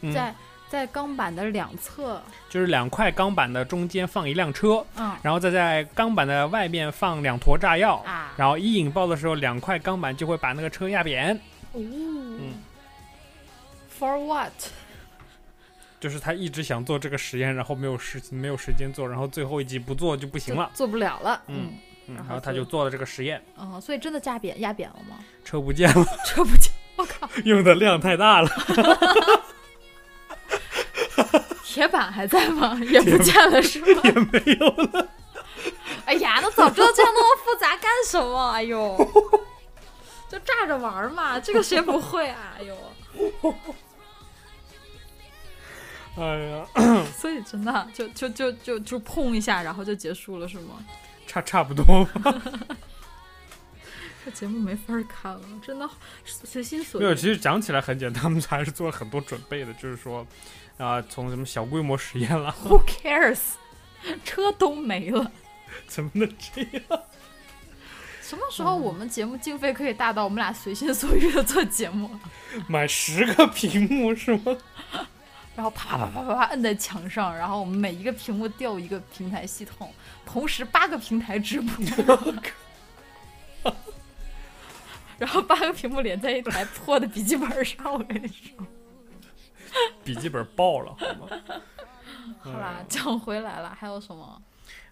[0.00, 0.34] 嗯，在
[0.70, 5.14] 在钢板的两侧，就是两块钢板的中间放一辆车，嗯。
[5.20, 11.34] 然后再在钢板的外面放两坨炸药，啊，然后一引爆的时候，两块钢板就会把那个车压扁。
[11.72, 11.80] 哦。
[11.80, 12.54] 嗯
[14.02, 14.52] ，For what？
[16.00, 20.68] 就是他一直想做这个实验，然后没有时没有时间做，然后最后一集不做就不行了。
[20.74, 21.40] 做不了了。
[21.46, 21.74] 嗯
[22.16, 25.18] 然后他就就做了这个实验，嗯，所以真的压扁压扁了吗？
[25.44, 28.50] 车不见了，车不见，我靠， 用的量太大了。
[31.64, 32.76] 铁板还在吗？
[32.90, 34.00] 也不见了是吗？
[34.04, 35.08] 也没有了。
[36.04, 38.50] 哎呀，那早知道这样那么复杂干什么？
[38.50, 38.96] 哎呦，
[40.28, 42.56] 就炸着玩嘛，这个谁不会啊？
[42.58, 43.54] 哎呦，
[46.16, 46.66] 哎呀，
[47.16, 50.84] 所以真的就就就就就碰一下，然后就结束了是吗？
[51.26, 52.42] 差差不多吧。
[54.24, 55.88] 这节目没法看了，真的
[56.24, 60.24] 随心所没有，其实讲起来很简单，他们还是做了很多准备的，就是说，
[60.78, 63.40] 啊、从什么小规模实验了，Who cares？
[64.24, 65.32] 车都没了。
[65.88, 67.02] 怎么能这样？
[68.20, 72.08] 什么时候我们节目经费可以大到我们俩随心所欲的做节目，
[72.68, 74.56] 买十个屏幕是吗？
[75.62, 79.94] 然后啪啪啪啪啪摁在墙上，然后我们每一个屏幕调一个平台系统，
[80.26, 82.34] 同时八个平台直播，
[85.18, 88.66] 然后八个屏幕连在一台破的笔记本上，我跟你说。
[90.02, 91.28] 笔记本爆了，好吗？
[92.40, 94.42] 好啦，讲回来了，还有什么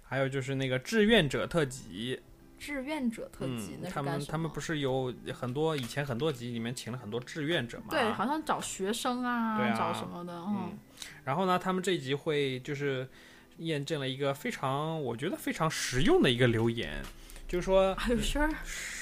[0.04, 2.22] 还有就是那个志愿者特辑，
[2.60, 3.76] 志愿者特辑？
[3.76, 7.86] 嗯，那是他们他们不是有很多以前很多集里面请了很多志愿者嘛？
[7.88, 10.78] 对，好像找学生啊，对啊找什么的，嗯嗯，
[11.24, 13.08] 然后呢，他们这一集会就是
[13.56, 17.02] 验证了一个非常我觉得非常实用的一个留言，
[17.48, 18.50] 就是说还有事儿，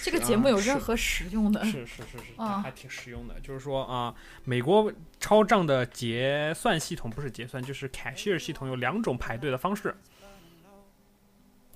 [0.03, 1.65] 这个节目有任何实用的？
[1.65, 3.39] 是是是是，嗯还挺实用的。
[3.41, 9.95] 就是说啊、美国超账的结算系统不是结算，就是 cashier 系统有两种排队的方式。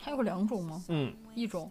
[0.03, 0.83] 还有两种吗？
[0.89, 1.71] 嗯，一种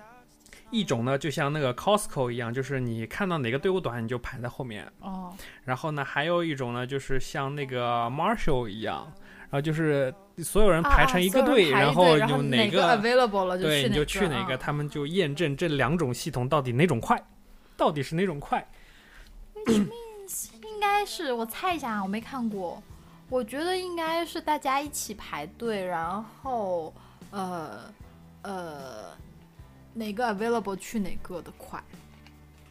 [0.69, 4.89] 一种呢就像那个 Costco 一样，就是你看到哪个队伍短你就排在后面。
[5.01, 9.11] 哦，然后呢，还有一种呢就是像那个 Marshall 一样，
[9.41, 17.21] 然后就是所有人排成一个队，然后有哪个 available 了就对，你就去哪哪个，他们就验证这两种系统到底哪种快，
[17.75, 18.65] 到底是哪种快。
[19.67, 22.81] 应该是我猜一下啊，我没看过，
[23.29, 26.93] 我觉得应该是大家一起排队，然后
[27.29, 27.93] 呃
[28.41, 29.11] 呃
[29.93, 31.81] 哪个 available 去哪个的快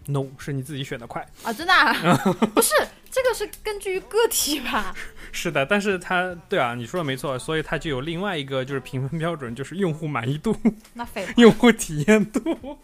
[0.06, 1.26] No，是你自己选的快。
[1.42, 1.52] 啊？
[1.52, 1.92] 真的、啊、
[2.54, 2.74] 不是
[3.10, 4.94] 这个是根据于个体吧？
[5.30, 10.56] 是的，但是它对啊，你说的没错，所以它就有另外一个就是评分标准，就是用户满意度、
[10.94, 12.78] 那废话， 用户体验度。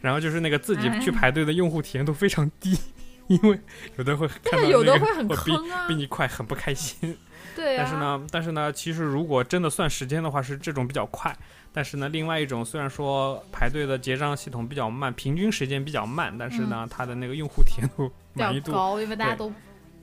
[0.00, 2.78] 然后就是那个自己去哎排队的用户体验度非常低，
[3.26, 3.60] 因为
[3.96, 7.18] 有的会看到、那个、有的会很比坑啊比你快，很不开心。
[7.54, 7.84] 对啊。
[7.84, 11.36] 但是呢，但是呢，其实如果真的算时间的话，是这种比较快。
[11.72, 19.52] 但是呢，另外一种虽然说排队的结账系统比较慢，平均时间比较慢，但是呢，它的那个用户体验度、满意度，较高，因为大家都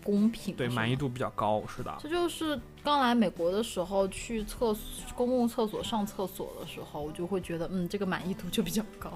[0.01, 1.93] 公平，对满意度比较高，是的。
[1.99, 4.77] 这就是刚来美国的时候去厕所
[5.13, 9.11] 公共厕所上厕所的时候，我就会觉得，嗯，这个满意度就比较高。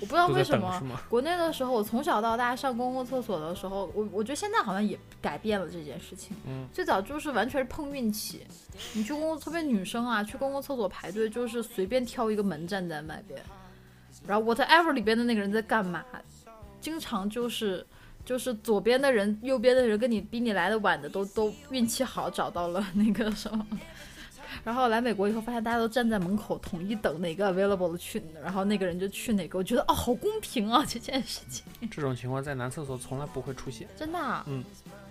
[0.00, 0.80] 我不知道为什么？
[1.08, 6.36] 国内的时候，我从小到大上公共厕所的时候，我我觉得现在好像也改变了这件事情。
[6.46, 8.46] 嗯，最早就是完全是碰运气，
[8.92, 13.40] 你去公共，特别女生啊，去公共厕所排队就是随便挑一个门站在外边，
[14.26, 16.04] 然后 whatever 里边的那个人在干嘛，
[16.80, 17.86] 经常就是
[18.24, 23.66] 就是左边的人、右边的人跟你比你来的晚的都都运气好找到了那个什么。
[24.64, 29.58] 然后来美国以后，发现大家都站在门口统一等哪个 available 的去，然后那个人就去哪个。
[29.58, 34.42] 我觉得哦，好公平啊这件事情，这种情况在男厕所从来不会出现，真的、啊。
[34.48, 34.64] 嗯，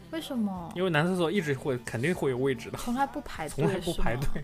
[0.09, 0.71] 为什么？
[0.75, 4.43] 因为男厕所一直会肯定会有位置的，从来不排队，从来不排队。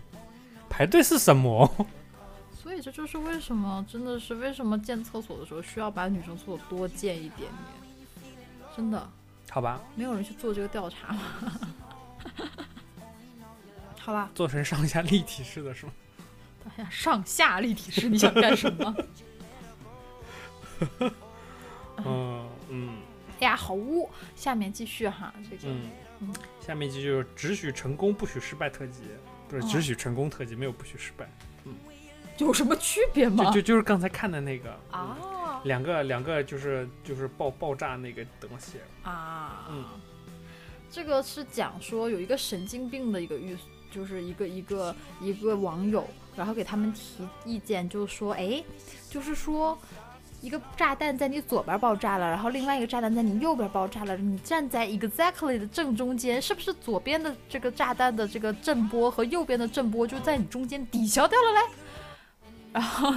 [0.68, 1.68] 排队是什么？
[2.54, 7.50] 所以这就是为什么，真的是为什么建厕所的时候需要把女生厕所多建一点点，
[8.76, 9.10] 真的
[9.50, 11.20] 好吧，没有人去做这个调查吗？
[14.02, 15.92] 好吧，做成上下立体式的是吗？
[16.76, 18.96] 哎呀，上下立体式，你想干什么？
[22.04, 22.88] 嗯嗯
[23.40, 24.08] 哎呀，好污！
[24.34, 25.82] 下面继续哈，这个、嗯
[26.20, 29.02] 嗯下面就是只许成功不许失败特辑，
[29.48, 31.28] 不是哦只许成功特辑，没有不许失败。
[32.38, 33.44] 有什么区别吗？
[33.46, 38.78] 就就就是刚才看的那个，啊两个两个就是就是爆爆炸那个东西。
[39.02, 39.84] 啊，嗯
[40.90, 43.56] 这个是讲说有一个神经病的一个预，
[43.90, 48.62] 就是一个一个一个网友，然后给他们提意见，就说，哎，
[49.08, 49.78] 就是说。
[50.42, 61.60] 一个炸弹在你左边爆炸了，然后另外一个炸弹在你右边爆炸了，你站在 exactly 的正中间，是不是左边的这个炸弹的这个震波和右边的震波就在你中间抵消掉了嘞？
[62.72, 63.12] 然后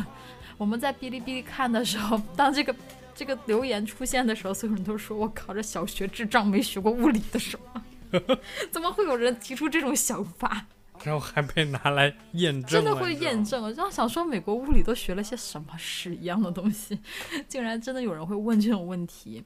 [0.58, 2.76] 我们在哔哩哔哩看的时候，当这个
[3.16, 7.82] 这个留言出现的时候，所有人都说：“我靠，这小学智障没学过物理的什么？
[8.72, 10.68] 怎么会有人提出这种想法？
[11.04, 13.62] 然后还被拿来验证，真的会验证。
[13.62, 16.98] 我就想说，美国物理都学了些什么屎一样的东西，
[17.48, 19.44] 竟然真的有人会问这种问题。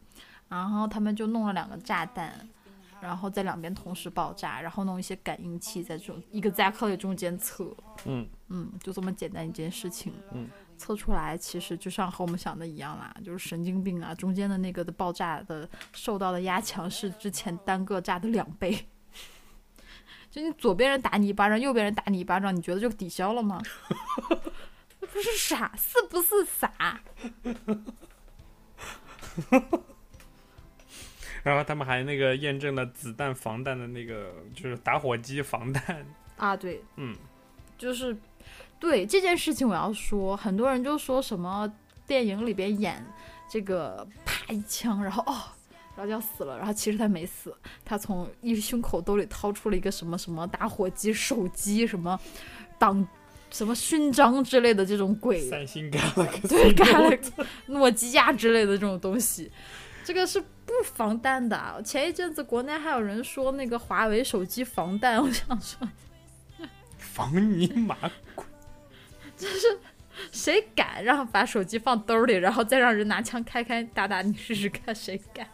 [0.50, 2.48] 然后他们就弄了两个炸弹，
[3.02, 7.76] 然后在两边同时爆炸，然后弄一些感应器在中一个 exactly 中间测。
[8.06, 10.14] 嗯嗯，就这么简单一件事情。
[10.32, 10.48] 嗯，
[10.78, 18.88] 测出来其实就像和我们想的一样啦，就是神经病啊，中间的那个的爆炸的受到的压强是之前单个炸的两倍。
[20.32, 23.62] 就你左边人打你一巴掌，右边人打你一巴掌，你觉得就抵消了吗？
[25.00, 27.02] 那 不是傻，是不是傻？
[31.44, 36.06] 然后他们还那个验证了子弹防弹的那个，就是打火机防弹。
[36.36, 37.16] 啊，对，嗯，
[37.78, 38.16] 就是
[38.80, 41.72] 对这件事情，我要说，很多人就说什么
[42.06, 43.06] 电影里边演
[43.50, 45.34] 这个啪一枪，然后哦，
[45.96, 52.20] 然后就要死了，然后其实他没死，他从一胸口兜里掏出了一个什么什么打火机、手机、什么
[52.78, 53.08] 党、
[53.50, 57.32] 什么勋章之类的这种鬼，三星 Galaxy，
[57.68, 59.52] 诺基亚之类的这种东西，
[60.04, 61.82] 这个是不防弹的啊。
[61.84, 65.88] 前一阵子国内还有人说那个华为手机防弹，我想说。
[67.00, 67.96] 防你妈！
[70.32, 74.94] 谁敢让把手机放兜里，然后再让人拿枪开开打打你试试看？
[74.94, 75.48] 谁敢？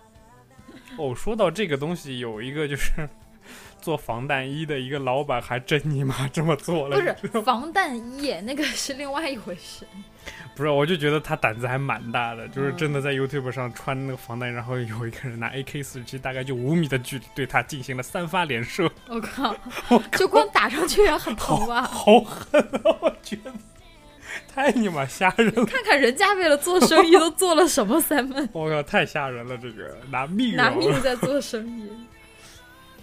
[0.97, 2.91] 哦，说到这个东西，有一个就是
[3.81, 6.97] 做防弹衣的一个老板，还真你妈这么做了。
[7.21, 9.85] 不是防弹衣，那个是另外一回事。
[10.55, 19.53] 不是，我就觉得他胆子还蛮大的，就是嗯真的在 YouTube 上穿那个防弹，然后有一个人拿 AK 四十七，大概就五米的距离对他进行了三发连射，我靠，
[20.11, 21.81] 就光打上去也很疼吧？
[21.81, 22.95] 好狠啊！
[23.01, 23.51] 我觉得
[24.53, 29.57] 太你妈吓人了，看看人家为了做生意都做了什么，三门我靠，太吓人了！
[29.57, 30.75] 这个拿命拿啊！
[30.75, 31.89] 命在做生意。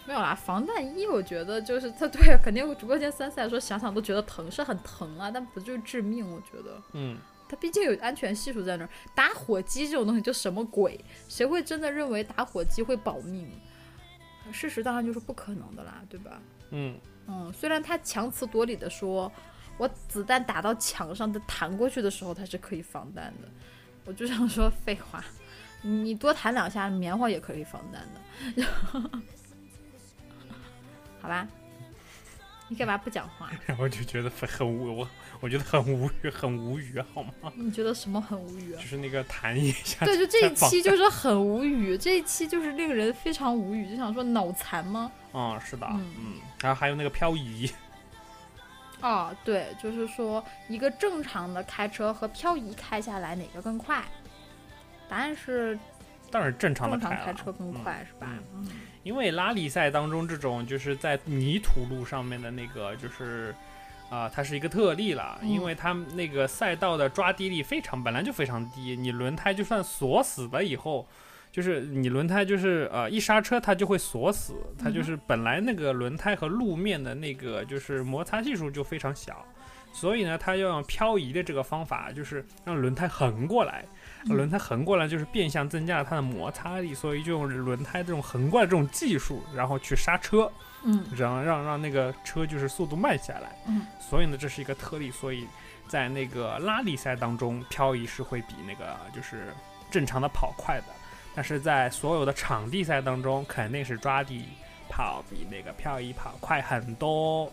[0.07, 6.29] 没有啦，防弹衣我觉得就是它对，肯定直播间三赛说想想都觉得疼，是很疼啊，但不就是致命？
[6.29, 6.83] 我觉得。
[6.95, 7.17] 嗯，
[7.49, 8.91] 它毕竟有安全系数在那儿。
[9.15, 10.99] 打火机这种东西就什么鬼？
[11.29, 13.49] 谁会真的认为打火机会保命？
[14.51, 16.43] 事实当然就是不可能的啦，对吧？
[16.71, 19.31] 嗯，嗯，虽然他强词夺理的说，
[19.81, 23.49] 我子弹打到墙上的弹过去的时候，它是可以防弹的。
[24.05, 25.25] 我就想说废话，
[25.81, 28.63] 你多弹两下，棉花也可以防弹的。
[31.23, 31.49] 好吧，
[32.69, 33.51] 你干嘛不讲话？
[33.65, 35.09] 然后就觉得很很无，我
[35.41, 37.51] 我觉得很无语，很无语，好吗？
[37.55, 38.87] 你觉得什么很无语啊就？
[38.87, 45.11] 是那个弹一下，对，就这一期就是很无语，这一期就是令人非常无语，就想说脑残吗？
[45.33, 47.71] 嗯，是的，嗯嗯，然后还有那个漂移，
[49.03, 54.03] 哦，对，就是说一个正常的开车和漂移开下来哪个更快？
[55.09, 55.79] 答案是
[56.31, 58.27] 当然正常的开车更快，是吧？
[58.55, 58.69] 嗯
[59.03, 63.55] 因为拉力赛当中这种就是在泥土路上面的那个就是。
[64.11, 71.07] 啊、它是一个特例了，嗯因为它那个赛道的抓地力非常本来就非常低，你轮胎就算锁死了以后，
[71.53, 79.45] 就是你轮胎就是呃一刹车它就会锁死，它就是本来那个轮胎和路面的那个就是摩擦系数就非常小，
[79.93, 83.85] 所以呢，它要用漂移的这个方法，就是让轮胎横过来，
[84.27, 84.37] 嗯。
[84.37, 90.51] 轮胎横过来就是变相增加了它的摩擦力，所以就用轮胎这种横过来这种技术，然后去刹车，
[90.85, 91.05] 嗯。
[91.17, 93.51] 让让让那个车就是速度慢下来。
[93.67, 95.47] 嗯，所以呢，这是一个特例，所以
[95.89, 99.53] 在那个拉力赛当中，漂移是会比那个就是
[99.91, 100.85] 正常的跑快的，
[101.35, 104.45] 但是在所有的场地赛当中，肯定是抓地
[104.89, 107.51] 跑比那个漂移跑快很多。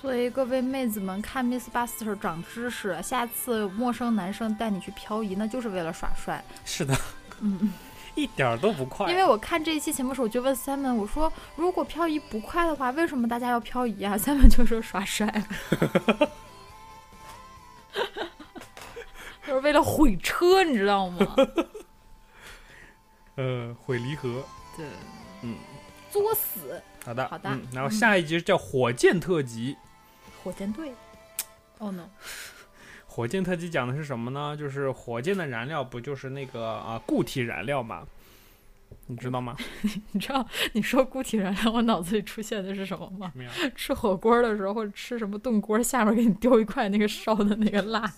[0.00, 6.42] 所以各位妹子们看 Miss Buster 长知识，下次陌生男生带你去漂移，那就是为了耍帅。
[6.64, 6.92] 是的，
[7.40, 7.72] 嗯，
[8.16, 9.08] 一点儿都不快。
[9.08, 14.14] 因为我看这一期节目的时候，我就问 Simon，我说如果漂移不快的话，为什么大家要漂移啊？
[14.18, 15.32] Simon 就说耍帅，
[19.46, 21.36] 就是为了毁车，你知道吗？
[23.36, 24.42] 呃，毁离合。
[24.76, 24.86] 对，
[25.42, 25.56] 嗯，
[26.10, 29.76] 作死好的，好的嗯，然后嗯下一集叫火箭特辑。
[30.42, 30.92] 火箭队。
[31.78, 32.08] Oh no！
[33.06, 34.56] 火箭特辑讲的是什么呢？
[34.56, 38.06] 就是火箭的燃料不就是那个啊、固体燃料嘛？
[39.06, 39.56] 你知道吗？
[40.12, 43.32] 你知道你说固体燃料，我脑子里出现的是什么吗？
[43.34, 43.50] 没有。
[43.74, 48.10] 吃火锅的时候或者吃什么炖锅，下面给你丢一块那个烧的那个蜡。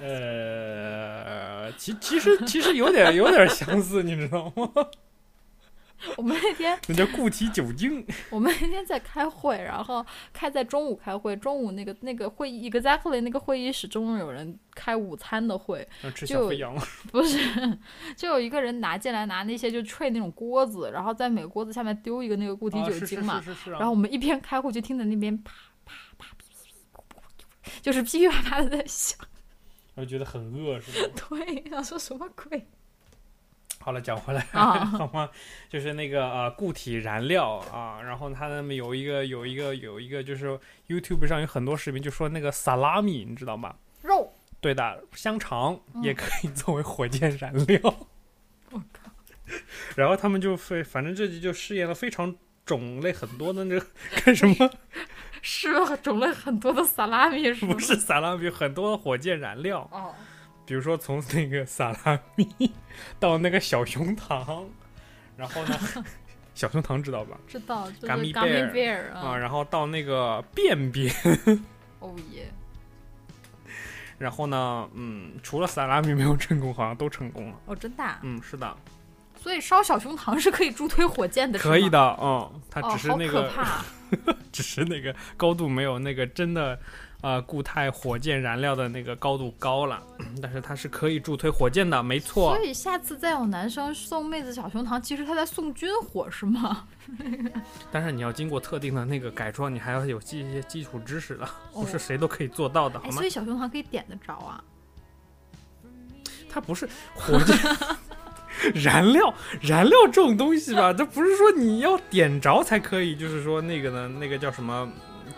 [0.00, 4.70] 呃，其其实其实有点有点相似，你知道吗？
[6.16, 8.02] 我们那天那叫固体酒精。
[8.30, 16.74] 我们那天在开会，然后开在中午开会，中午那个那个会议 exactly 那个会议室中有人开午餐的会，吃就小肥羊。
[17.12, 17.38] 不是，
[18.16, 25.52] 就有一个人拿进来拿那些就吹那种锅子，然后在每个锅子下面丢一个那个固体酒精嘛，是是是是啊然后我们一边开会就听着那边啪
[25.84, 26.28] 啪啪，
[27.82, 29.18] 就是噼噼啪啪的在响。
[30.00, 31.14] 我觉得很饿，是吧？
[31.28, 32.66] 对， 想说什么鬼？
[33.82, 35.30] 好了，讲回来、 啊好吗？
[35.68, 43.76] 就是那个呃固体燃料啊，然后他那么有一个有一个有一个就是 YouTube 上有很多视频，就说那个萨拉米，你知道吗？
[44.02, 47.80] 肉，对的，香肠嗯也可以作为火箭燃料。
[48.70, 49.10] 我靠！
[49.96, 52.36] 然后他们就非反正这集就试验了非常
[52.66, 53.86] 种类很多的那个
[54.24, 54.70] 干什么？
[55.42, 55.68] 是
[56.02, 57.72] 种类很多的萨拉米是吗？
[57.74, 60.14] 不是萨拉米，很多的火箭燃料，哦，
[60.66, 62.72] 比如说从那个萨拉米
[63.18, 64.68] 到那个小熊糖，
[65.36, 65.78] 然后呢，
[66.54, 67.38] 小熊糖知道吧？
[67.48, 71.12] 知道，就是 Gummy gummy bear，bear 啊，然后到那个便便，
[72.00, 72.52] 哦耶，
[74.18, 77.54] 然后呢，嗯，除了萨拉米没有成功，好像都成功了。
[77.66, 78.76] 哦真的啊，嗯，是的，
[79.42, 81.58] 所以烧小熊糖是可以助推火箭的。
[81.58, 83.82] 可以的，嗯，它哦，只是那个，可怕！
[84.52, 86.78] 只是那个高度没有那个真的，
[87.20, 90.02] 呃，固态火箭燃料的那个高度高了，
[90.42, 92.64] 但是它是可以助推火箭的，没错所。
[92.64, 96.86] 以下次再有男生送妹子小熊糖，其实他在送军火是吗？
[97.90, 103.24] 但是你要经过特定的那个改装，你还要有基一些基础知识的，不是哦谁都可以做到的，好哎，吗所？
[103.24, 104.62] 以小熊糖可以点得着啊？
[106.52, 107.56] 它不是火箭
[108.74, 109.32] 燃料，
[109.62, 114.88] 燃料这种东西吧， 这不是说你要点着才可以，就是说那个呢，那个叫什么，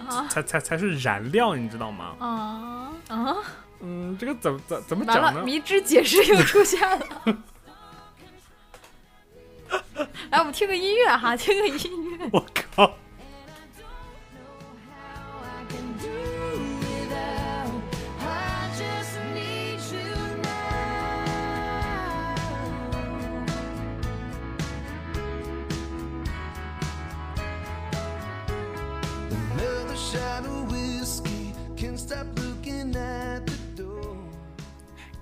[0.08, 2.14] 啊才才才是燃料，你知道吗？
[2.18, 3.36] 啊啊！
[3.80, 5.42] 嗯，这个怎么怎怎么讲呢？
[5.42, 7.06] 迷之解释又出现了。
[10.30, 12.28] 来，我们听个音乐哈，听个音乐。
[12.32, 12.44] 我
[12.74, 12.96] 靠！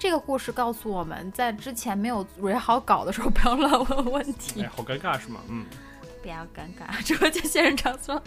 [0.01, 5.41] 这个故事告诉我们在之前没有蕊好稿的时候， 不要乱问问题哎，，好尴尬是吗？
[5.49, 5.67] 嗯，
[6.23, 7.05] 不要尴尬。
[7.05, 8.21] 这个就仙人掌说，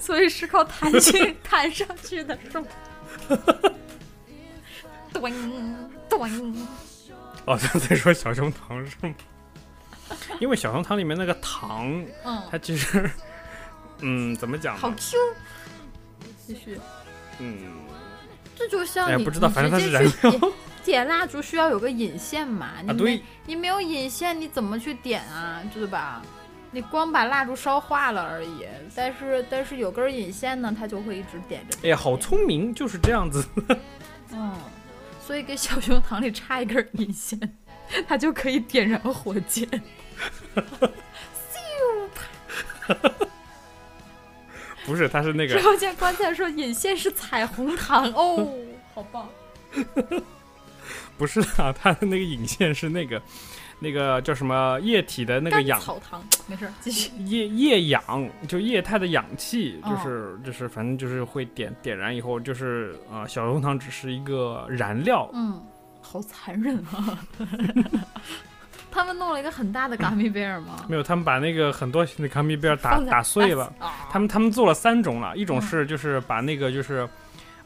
[0.00, 2.66] 所以是靠弹性 弹上去的，是吗？
[5.12, 5.30] 咚
[6.08, 6.66] 咚，
[7.46, 9.14] 好像在说小熊糖是吗？
[10.40, 11.86] 因为小熊糖里面那个糖，
[12.24, 13.08] 嗯，它其实，
[14.00, 15.16] 嗯，怎么讲好？Q。
[16.44, 16.80] 继续，
[17.38, 17.84] 嗯，
[18.56, 20.28] 这就像你，哎不知道反正它是直接去
[20.84, 25.62] 点点蜡烛需要有个引线嘛，你啊，没、对，你没有引线，你怎么去点啊？
[25.72, 26.22] 对吧？
[26.72, 28.64] 你光把蜡烛烧化了而已，
[28.94, 31.76] 但是但是有根引线呢，它就会一直点着。
[31.82, 33.44] 哎呀，好聪明，就是这样子。
[34.32, 34.54] 嗯，
[35.20, 37.38] 所以给小熊糖里插一根引线，
[38.06, 39.68] 它就可以点燃火箭。
[44.86, 48.48] 不是，它是那个然后见关键说引线是彩虹糖哦，
[48.94, 49.28] 好棒！
[51.20, 53.20] 不是啊，它的那个引线是那个
[53.78, 57.10] 那个叫什么液体的那个氧草糖，没事儿，继续。
[57.18, 58.02] 液液氧，
[58.48, 65.62] 就液态的氧气，哦就是、就是反正就是会点点燃以后，就是啊、呃小红糖只是一个燃料，嗯，
[66.00, 67.18] 好残忍啊！
[68.90, 70.86] 他们弄了一个很大的 gummy bear 吗？
[70.88, 73.72] 没有，他们把那个很多那卡米贝尔打打碎了。
[73.78, 77.06] 啊他们他们做了三种了，一种嗯是就是把那个就是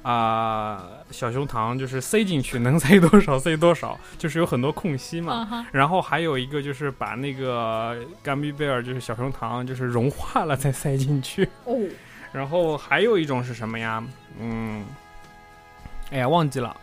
[0.05, 5.67] 啊、小熊糖就是塞进去，能塞多少塞多少，就是有很多空隙嘛。
[5.73, 11.49] 然后还有一个就是把那个 gummy bear 就是小熊糖就是融化了再塞进去。
[11.65, 11.77] 哦，
[12.33, 14.05] 然后还有一种是什么呀？
[14.39, 14.85] 嗯，
[16.11, 16.77] 哎呀，忘记了。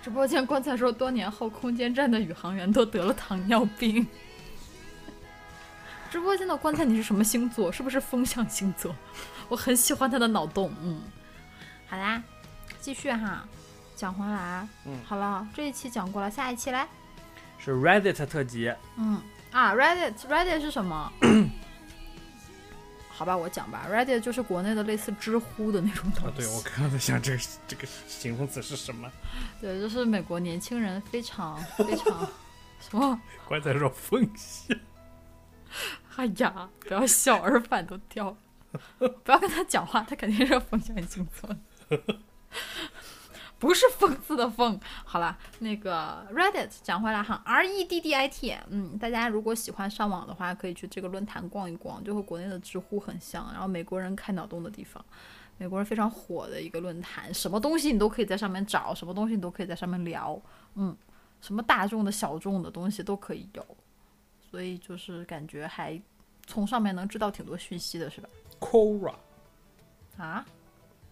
[0.00, 4.06] 直播间棺材说，多年后空间站的宇航员都得了糖尿病。
[6.10, 7.70] 直播间的棺材，你是什么星座？
[7.70, 8.94] 是不是风象星座？
[9.48, 10.72] 我很喜欢他的脑洞。
[10.82, 11.02] 嗯，
[11.88, 12.22] 好啦，
[12.80, 13.44] 继续哈，
[13.96, 14.66] 讲回来。
[14.84, 16.86] 嗯好了，这一期讲过了，下一期来。
[17.58, 19.20] 是 Reddit 特辑，嗯
[19.50, 21.10] 啊，Reddit Reddit 是什么？
[23.10, 23.86] 好吧，我讲吧。
[23.90, 26.28] Reddit 就是国内的类似知乎的那种东西。
[26.28, 29.10] 啊，对我刚刚在想这个这个形容词是什么？
[29.60, 32.28] 对，就是美国年轻人非常 非常
[32.80, 33.20] 什么？
[33.46, 34.76] 棺材说风向，
[36.16, 38.36] 哎呀，不要笑，耳返都掉了。
[39.24, 41.58] 不要跟他讲话，他肯定是风象星座的，
[43.58, 44.80] 不是讽刺的讽。
[45.04, 55.04] 好了，那个 Reddit 讲回来哈，R E D D I T，嗯，大家如果喜欢上网的话，可以去这个论坛逛一逛，就和国内的知乎很像，然后美国人开脑洞的地方。
[55.60, 60.40] 美国人非常火的一个论坛，什么东西你都可以在上面找，什么东西你都可以在上面聊，
[60.76, 60.96] 嗯，
[61.40, 63.66] 什么大众的、小众的东西都可以有，
[64.48, 66.00] 所以就是感觉还
[66.46, 68.28] 从上面能知道挺多讯息的，是吧
[68.60, 69.16] ？Quora
[70.16, 70.46] 啊，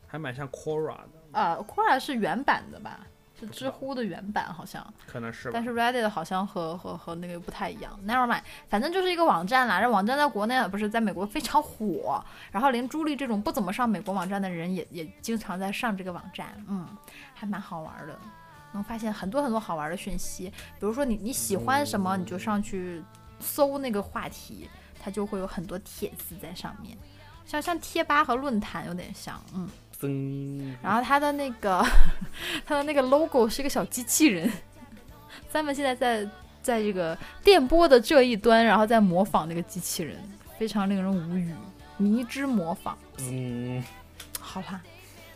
[0.07, 3.00] 还蛮像 Quora 的，呃，Quora 是原版的吧？
[3.38, 5.62] 是知乎的原版好像，可能是吧但。
[5.62, 8.00] 是 Reddit 好像和和和那个不太一样。
[8.07, 9.78] Never mind，反正就是一个网站啦。
[9.78, 16.88] 这网站在国内不是在美国非常火，然后连朱莉这种不怎么上美国网站的人也也经常在上这个网站，嗯，
[17.34, 18.18] 还蛮好玩的，
[18.72, 20.48] 能发现很多很多好玩的讯息。
[20.48, 23.04] 比如说你你喜欢什么，你就上去
[23.38, 24.66] 搜那个话题，
[24.98, 26.96] 它就会有很多帖子在上面。
[27.44, 29.86] 像像贴吧和论坛有点像，嗯，增
[30.82, 31.84] 然后它的那个
[32.66, 34.51] 它的那个 logo 是一个小机器人。
[35.51, 36.24] 咱们现在在
[36.62, 40.16] 在这个电波的这一端，然后在模仿那个机器人，
[40.59, 41.55] 非常令人无语，
[41.97, 42.97] 迷之模仿。
[43.20, 43.82] 嗯，
[44.40, 44.80] 好啦，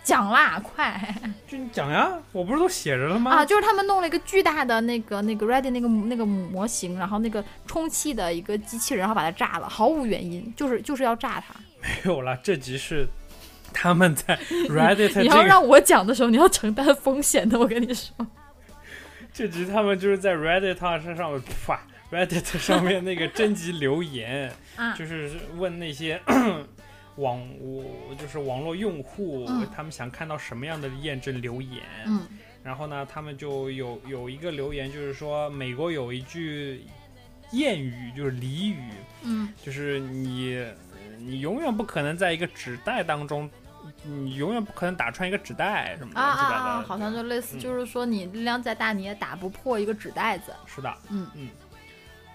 [0.02, 1.14] 讲啦，快
[1.48, 3.30] 就你讲呀，我不是都写着了吗？
[3.30, 3.44] 啊！
[3.44, 11.54] 就是他们弄了一个巨大的那个那个 Ready 那个那个模型，然后那个充气的一个机器人，然后把它炸了，毫无原因，就是就是要炸它。
[11.80, 13.06] 没有啦，这集是
[13.72, 14.36] 他们在
[14.68, 18.14] Reddit 这个你要让我讲的时候，你要承担风险的，我跟你说。
[19.32, 26.20] 这集他们就是在 Reddit 上上啪 Reddit 上面那个征集留言，啊就是问那些
[27.16, 31.82] 网我就是网络用户，嗯他们想看到什么样的验证留言。
[32.06, 32.26] 嗯
[32.62, 36.84] 然后呢，他们就有有一个留言，就是说美国有一句
[37.52, 38.90] 谚语，就是俚语，
[39.22, 40.62] 嗯就是你
[41.18, 43.48] 你永远不可能在一个纸袋当中，
[44.02, 46.70] 你永远不可能打穿一个纸袋什么啊啊乱七八糟的。
[46.70, 46.84] 啊！
[46.86, 50.54] 好像就类似，嗯就是说你力量再大，你也打不破一个纸袋子。
[50.66, 51.48] 是的，嗯嗯。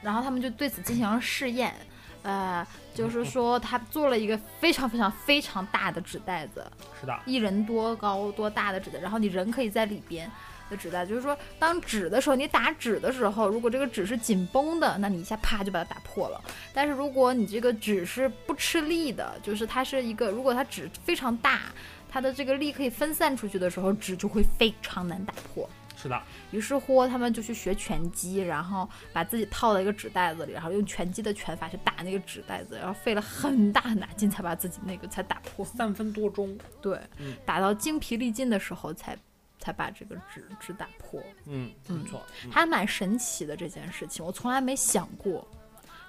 [0.01, 1.73] 然后他们就对此进行了试验，
[2.21, 6.63] 呃，就是说他做了一个非常非常非常大的纸袋子，
[6.99, 10.29] 是的，一人多高多大的纸袋，然后你人可以在里边
[10.70, 16.41] 的纸袋，就是说当纸的时候，你打纸的时候，如果这个纸是紧绷的，那你一下啪就把它打破了。
[16.74, 21.61] 但是如果你这个纸是不吃力的，就是它是一个，如果它纸非常大，
[22.09, 25.70] 它的这个力可以分散出去的时候，纸就会非常难打破。
[25.97, 35.66] 是的，于是乎，他们就去学拳击，然后把自己套在一个纸袋子里，然后用拳击的拳法去打那个纸袋子，然后费了很大很大劲才把自己那个才打破。
[35.66, 39.18] 三分多钟，对，嗯打到精疲力尽的时候才
[39.66, 45.45] 才把这个纸纸打破，嗯，没错，嗯还蛮神奇的这件事情，我从来没想过。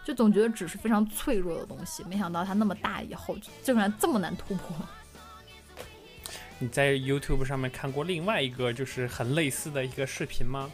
[0.04, 4.76] 就总觉得纸是非常脆弱的东西，没想到它那么大以后，竟然这么难突破。
[6.60, 10.70] 你在 YouTube 上面看过另外一个就是很类似的一个视频吗？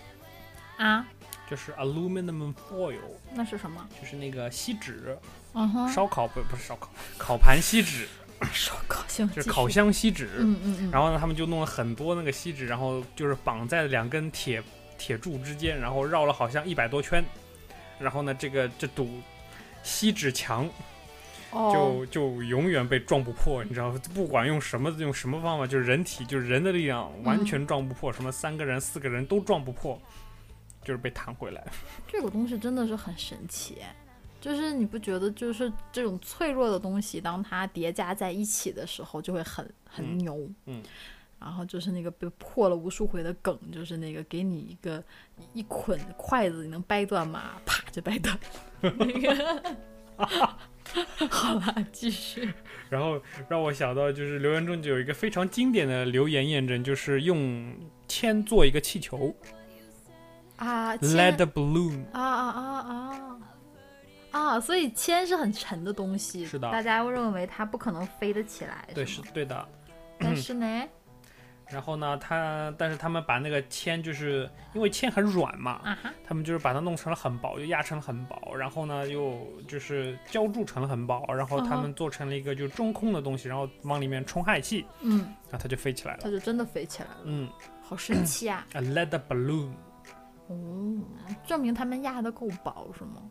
[0.77, 1.07] 啊，
[1.49, 2.99] 就是 aluminum foil，
[3.33, 3.89] 那是什么？
[3.99, 5.17] 就是那个锡纸，
[5.55, 8.07] 嗯哼，烧烤不不是烧烤， 烤盘锡纸，
[8.53, 9.69] 烧烤箱，就是烤。
[9.69, 10.31] 箱锡纸。
[10.39, 10.91] 嗯嗯嗯。
[10.91, 14.63] 然后呢，他们就弄了很多那个锡纸，然后就是绑在两根铁
[14.99, 17.25] 铁柱之间，然后绕了好像一百多圈。
[17.99, 19.21] 然后呢，这个这堵
[19.83, 20.69] 锡纸墙
[21.51, 30.01] 哦，就就永远被撞不破，你知道，不管用什么用什么方法，就是人体就是人的力量嗯完全撞不破，什么三个人四个人都撞不破，
[30.83, 31.65] 就是被弹回来。
[32.09, 33.79] 这个东西真的是很神奇，
[34.43, 40.51] 就是你不觉得就是这种脆弱的东西，当它叠加在一起的时候，就会很很嗯牛。
[40.67, 40.83] 嗯
[41.39, 45.03] 然后就是那个被破了无数回的梗，就是那个给你一个
[45.55, 47.55] 一捆筷子，你能掰断吗？
[47.67, 48.39] 啪就掰断。
[48.81, 48.91] 那
[49.21, 49.77] 个，
[51.29, 52.49] 好了，继续。
[52.89, 57.75] 然后让我想到就是留言中就有一个非常经典的留言验证，就是用
[58.07, 59.35] 铅做一个气球
[60.57, 62.05] 啊，，lead balloon。
[62.13, 63.39] 啊啊啊啊啊！
[64.61, 69.69] 所以铅是很沉的东西，是的大家会认为它不可能飞得起来，对，是对的。
[70.19, 70.89] 但是呢，
[71.69, 85.21] 然后呢，他但是他们把那个铅，就是因为铅很软嘛，啊哈，他们就是把它弄成了很薄，又压成了很薄，然后呢又就是浇筑成了很薄，然后他嗯们做成了一个就是中空的东西，然后往里面充氦气，嗯，
[85.51, 86.21] 然后它就飞起来了。
[86.23, 87.49] 它就真的飞起来了，嗯
[87.83, 88.65] 好神奇啊！
[88.75, 89.73] a lead balloon，
[90.47, 91.03] 哦，
[91.47, 93.23] 证明他们压的够薄是吗？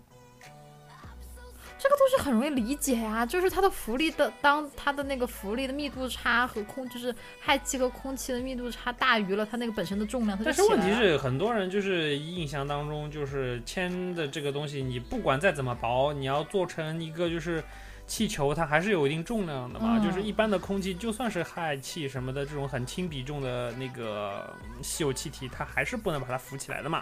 [1.81, 7.11] 这个东西很容易理解呀、就是它的浮力的，当它的那个浮力的密度差和空，就是
[7.43, 17.63] 氦气和空气的密度差大于了它那个本身的重量，它就但是问题是，很多人就是印象当中，就是铅的这个东西，你不管再怎么薄，你要做成一个就是
[18.05, 19.97] 气球，它还是有一定重量的嘛。
[19.97, 24.53] 嗯就是一般的空气，就算是氦气什么的这种很轻比重的那个
[24.83, 27.01] 稀有气体，它还是不能把它浮起来的嘛。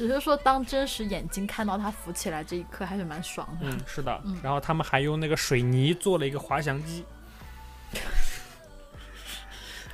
[0.00, 3.66] 只是说当真实眼睛看到它浮起来这一刻，还是蛮爽的。
[3.68, 4.18] 嗯，是的。
[4.24, 7.04] 嗯然后他们还用那个水泥做了一个滑翔机，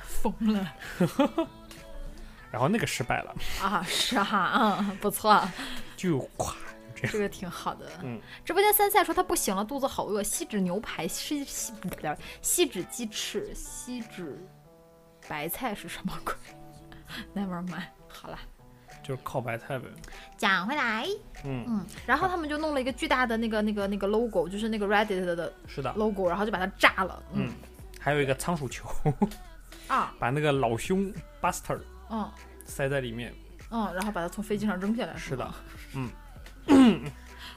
[0.01, 0.73] 疯了
[2.49, 3.83] 然后那个失败了，啊！
[3.85, 5.45] 是哈，嗯，不错，
[5.97, 6.53] 就咵。
[7.11, 7.85] 这个挺好的。
[8.01, 11.73] 嗯，直播间三赛说他不行了，肚子好饿，锡纸牛排、锡锡
[12.41, 14.41] 锡纸鸡翅、锡纸
[15.27, 16.33] 白菜是什么鬼？
[17.35, 18.39] Never mind，好了，
[19.07, 19.85] 就是靠白菜呗。
[20.37, 21.07] 讲回来，
[21.45, 25.93] 嗯，嗯，然后他们就弄了一个巨大的那个那个那个 logo，就是那个 Reddit 的是的。
[25.93, 27.23] logo，然后就把它炸了。
[27.33, 27.53] 嗯，
[27.99, 28.89] 还有一个仓鼠球，
[29.87, 31.09] 啊， 把那个老兄
[31.41, 31.79] Buster
[32.09, 32.29] 嗯
[32.65, 33.33] 塞在里面。
[33.71, 35.15] 嗯，然后把它从飞机上扔下来。
[35.15, 35.53] 是的，
[35.95, 36.09] 嗯。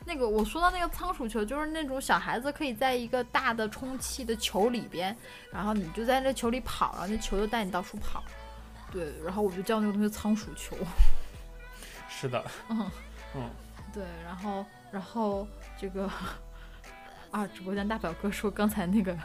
[0.06, 5.14] 那个我说到那个仓鼠球，就是那种小孩子可以在一个大的充气的球里边，
[5.52, 8.22] 然后你就在那球里跑，然后那球就带你到处跑。
[8.90, 10.74] 对，然后我就叫那个东西仓鼠球。
[12.20, 12.90] 是的，嗯
[13.34, 13.50] 嗯，
[13.94, 15.48] 对，然后然后
[15.80, 16.10] 这个
[17.30, 19.16] 啊，直播间大表哥说刚才那个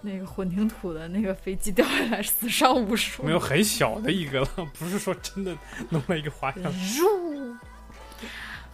[0.00, 3.22] 那个混凝土的那个飞机掉下来，死伤无数。
[3.22, 5.56] 没有很小的一个了，不是说真的
[5.90, 6.64] 弄了一个滑翔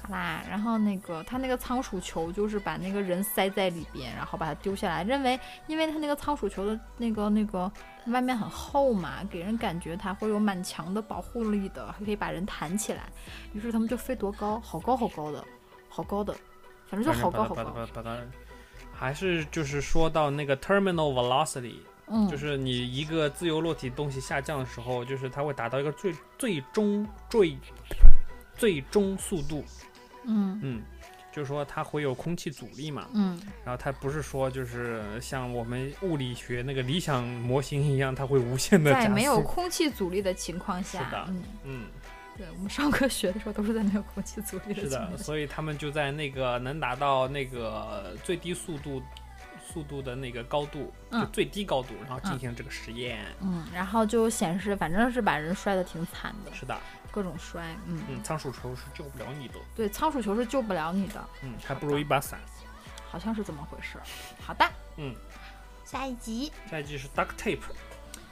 [0.09, 7.71] 啦，然后那个他那个仓鼠球就是把那个人塞在里边，然后把它丢下来，认为因为他那个仓鼠球的那个那个
[8.07, 13.05] 外面很厚嘛，给人感觉它会有蛮强的保护力的，还可以把人弹起来。
[13.53, 15.45] 于是他们就飞多高，好高好高的，
[15.89, 16.35] 好高的，
[16.89, 17.65] 反正就好高好高。
[17.65, 18.19] 把它把它，
[18.93, 21.77] 还是就是说到那个 terminal velocity，、
[22.09, 27.57] 嗯，就是你一个自由落体东西下降的时候，就是它会达到一个最最终最
[28.57, 29.65] 最终速度，
[30.25, 30.59] 嗯。
[30.63, 30.83] 嗯，
[31.33, 33.41] 就是说它会有空气阻力嘛，嗯。
[33.65, 38.93] 然后它不是说就是像我们物理学那个理想模型一样，它会无限的。
[38.93, 41.87] 在没有空气阻力的情况下，是的嗯，嗯，
[42.37, 45.23] 对我们上课学的时候都是在没有空气阻力是的，情况下。
[45.23, 49.03] 所以他们就在那个能达到那个最低速度
[49.65, 51.29] 速度的那个高度，就嗯。
[51.33, 53.25] 最低高度，然后进行这个实验。
[53.41, 56.79] 嗯，然后就显示，反正是把人摔得挺惨的，是的，
[57.13, 57.63] 各种摔。
[57.87, 62.41] 嗯，嗯，仓鼠球是救不了你的，对，仓鼠球是救不了你的，嗯，还不如一把伞。
[63.09, 63.99] 好像是这么回事。
[64.41, 64.65] 好的，
[64.97, 65.15] 嗯，
[65.85, 67.61] 下一集下一集是 duct tape，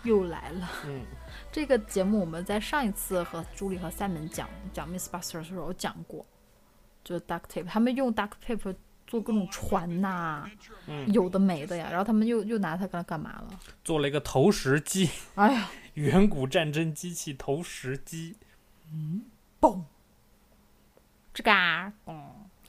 [0.04, 0.68] 又来了。
[0.86, 1.02] 嗯，
[1.52, 6.24] 这个节目我们在上一次和朱莉和 Simon 讲讲 Miss Buster 的时候有讲过，
[7.04, 8.74] 就是 duct tape，他们用 duct tape
[9.06, 10.48] 做各种船呐、
[10.86, 11.88] 嗯有的没的呀。
[11.90, 13.60] 然后他们又又拿它干干嘛了？
[13.84, 18.38] 做了一个投石机，哎呀，远古战争机器投石机，
[19.60, 19.82] 嘣，
[21.34, 22.14] 吱嘎，嘣。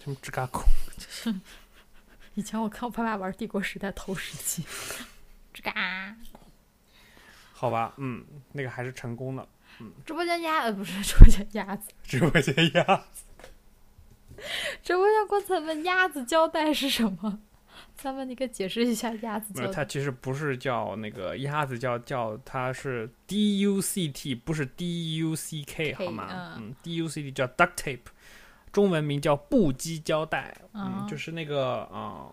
[0.04, 0.64] 什么吱嘎嘣？
[0.98, 1.34] 就是，
[2.34, 4.64] 以前我看我爸爸玩帝国时代投石机，
[5.54, 6.16] 吱嘎。
[7.54, 9.48] 好吧，嗯，那个还是成功的。
[9.80, 13.24] 嗯直播间鸭呃不是直播间鸭子，直播间鸭子，
[14.84, 17.40] 直播间刚才问鸭子胶带是什么？
[17.96, 19.76] 咱们你给解释一下鸭子 没有，胶带。
[19.78, 26.28] 它其实不是叫那个鸭子叫叫它是 D U C T，不是 D U C K 好吗？
[26.32, 28.00] 嗯嗯，D U C T 叫 duct tape，
[28.72, 32.28] 中文名叫布基胶带，嗯，嗯就是那个啊、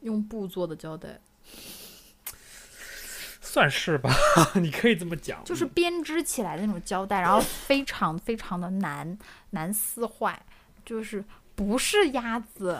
[0.00, 1.18] 用布做的胶带，
[3.40, 4.10] 算是吧，
[4.60, 9.18] 你可以这么讲，就是编织起来的那种胶带，然后非常非常的难
[9.50, 10.38] 难撕坏，
[10.84, 12.78] 就是不是鸭子。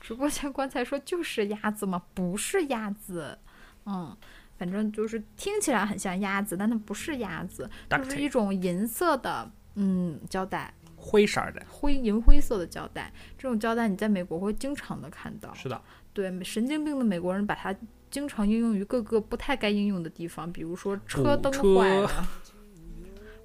[0.00, 2.02] 直播间刚才说就是鸭子吗？
[2.14, 3.38] 不是鸭子，
[3.84, 4.16] 嗯，
[4.58, 13.12] 反正就是听起来很像鸭子，但它不是鸭子就是一种银色的嗯胶带，灰色儿的，灰银灰色的胶带。
[13.36, 15.80] 这种胶带你在美国会经常的看到，是的，
[16.12, 17.74] 对，神经病的美国人把它
[18.10, 22.28] 经常应用于各个不太该应用的地方，比如说车灯坏了，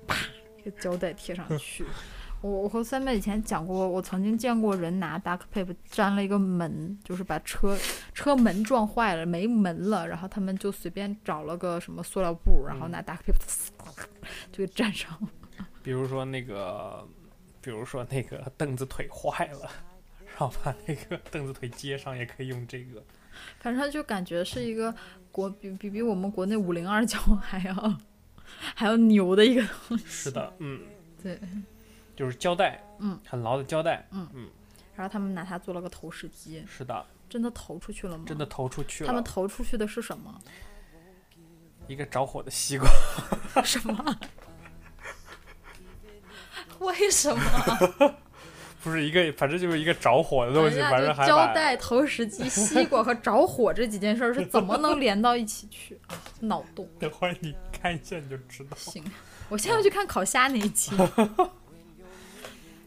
[0.08, 0.16] 啪，
[0.58, 1.86] 一个胶带贴上去。
[2.42, 7.78] 我我和三妹以前讲过，我曾经见过人拿 duct tape 粘了一个门，就是把车
[8.14, 14.06] 车门撞坏了，没门了，然后他们就随便找了个什么塑料布，然后拿 duct tape
[14.52, 15.30] 就给粘上了。
[15.84, 17.08] 比如说那个，
[17.62, 19.70] 比如说那个凳子腿坏了，
[20.26, 23.04] 然后把那个凳子腿接上，也可以用这个。
[23.60, 24.94] 反正就感觉是一个
[25.32, 27.98] 国比比比我们国内五零二 胶还要
[28.76, 30.06] 还要牛的一个东西。
[30.08, 30.82] 是的，嗯，
[31.22, 31.40] 对，
[32.22, 34.48] 就是胶带，嗯，很牢的胶带，嗯嗯
[34.96, 38.26] 然后他们拿它做了个投石机，是的，真的投出去了吗？
[38.28, 38.46] 真的。
[38.46, 39.08] 投出去了。
[39.08, 40.40] 他们投出去的是什么？
[41.88, 42.88] 一个着火的西瓜，
[43.66, 44.20] 什么？
[46.78, 47.42] 为什么？
[48.84, 56.00] 不是一个，反正就是一个着火的东西，反正还胶带、投石机、西瓜和着火这几件事儿是怎么能连到一起去？
[56.06, 56.88] 啊脑洞。
[57.00, 58.78] 等会儿你看一下你就知道。
[58.78, 59.04] 行，
[59.50, 60.96] 我现在要去看烤虾那一期。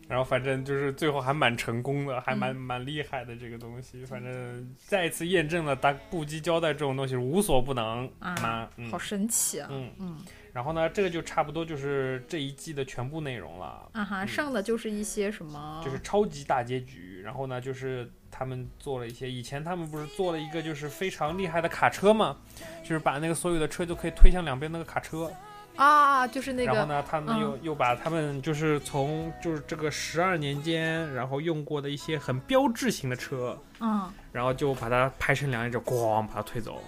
[0.07, 4.05] 然后反正就是最后还蛮成功的，还蛮、蛮厉害的这个东西。
[4.05, 8.69] 反正再一次验证了打布基胶带这种东西无所不能啊。
[8.77, 9.69] 嗯好神奇啊！
[9.71, 10.19] 嗯嗯
[10.53, 13.89] 然后呢，这个就差不多就是这一季的全部内容了。
[13.93, 17.21] 啊哈，剩的就是一些什么，就是超级大结局。
[17.23, 22.37] 然后呢，就是他们做了一些，以前他们不是做了一个就是非常厉害的卡车嘛，
[22.83, 25.33] 就是把那个所有的车就可以推向两边那个卡车。
[25.77, 36.83] 啊，就是那个然后呢，他们又、嗯又把他们就是从就是这个十二年间，然后用过的一些很标志型的车，嗯，然后就把它拍成两页，就咣把它推走。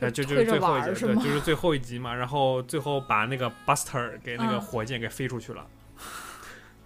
[0.00, 2.14] 呃，就就是最后一集，对，就是最后一集嘛。
[2.14, 5.66] 然后最后把那个 Buster 给那个嗯火箭给飞出去了，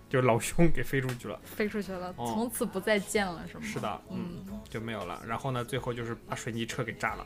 [0.08, 1.38] 就老兄给飞出去了。
[1.44, 3.62] 飞出去了，哦从此不再见了，是吗？
[3.64, 5.22] 是的，嗯，就没有了。
[5.24, 7.24] 然后呢，最后就是把水泥车给炸了。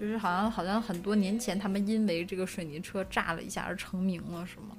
[0.00, 4.76] 就是好像好像很多年前他们因为这个水泥车炸了一下而成名了，是吗？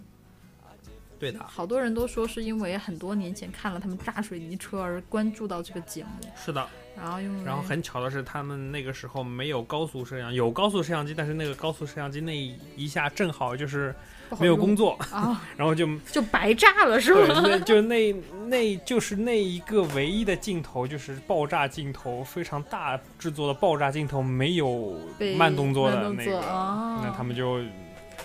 [1.19, 6.67] 对的，好多人都说是因为很多年前看了他们炸水泥车而关注到这个节目，是的。
[7.01, 12.37] 然后用然后很巧的是，他们那个时候没有高速摄像，有高速摄像机，但是那个高速摄像机那
[12.75, 13.93] 一下正好就是
[14.39, 17.41] 没有工作，啊， 然后就就白炸了，是对，吗？
[17.43, 18.13] 那就那
[18.47, 24.95] 那就是那一个唯一的镜头，就是爆炸镜头，非常大制作的爆炸镜头，没有
[25.35, 27.59] 慢动作的那个，啊那他们就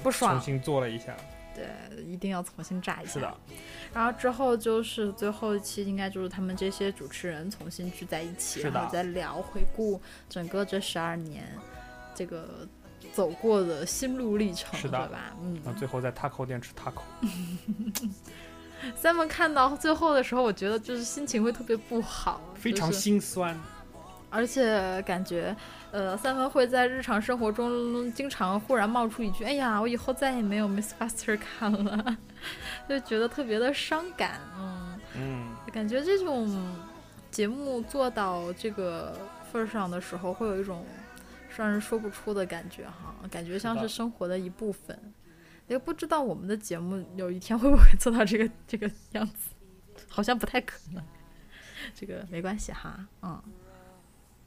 [0.02, 1.16] 不爽，重新做了一下。
[1.54, 1.64] 对，
[2.04, 3.12] 一定要重新炸一下。
[3.12, 3.34] 是的，
[3.94, 11.44] 然后之后就是最后一期，应该就是他们这些主持人重新聚在一起，然后再聊回顾整个这十二年
[12.14, 12.66] 这个
[13.12, 15.36] 走过的心路历程，是的对吧？
[15.42, 17.02] 嗯然，后最后在 taco 店吃 taco，
[18.94, 23.58] 三们看到最后的时候，我觉得就是心情会特别不好，非常就是心酸。
[24.28, 25.56] 而且感觉，
[25.92, 32.16] 呃，三文会在日常生活中经常忽然冒出一句：“哎呀，我以后再也没有 Miss Buster 看了”，
[32.88, 34.40] 就觉得特别的伤感。
[34.58, 36.76] 嗯，嗯，感觉这种
[37.30, 39.18] 节目做到这个
[39.50, 40.84] 份儿上的时候，会有一种
[41.56, 44.98] 让人说不出的感觉哈，感觉像是生活的一部分。
[45.68, 49.50] 也不知道我们的节目有一天会不会做到这个这个样子，
[50.08, 51.02] 好像不太可能。
[51.94, 53.42] 这个没关系哈，嗯，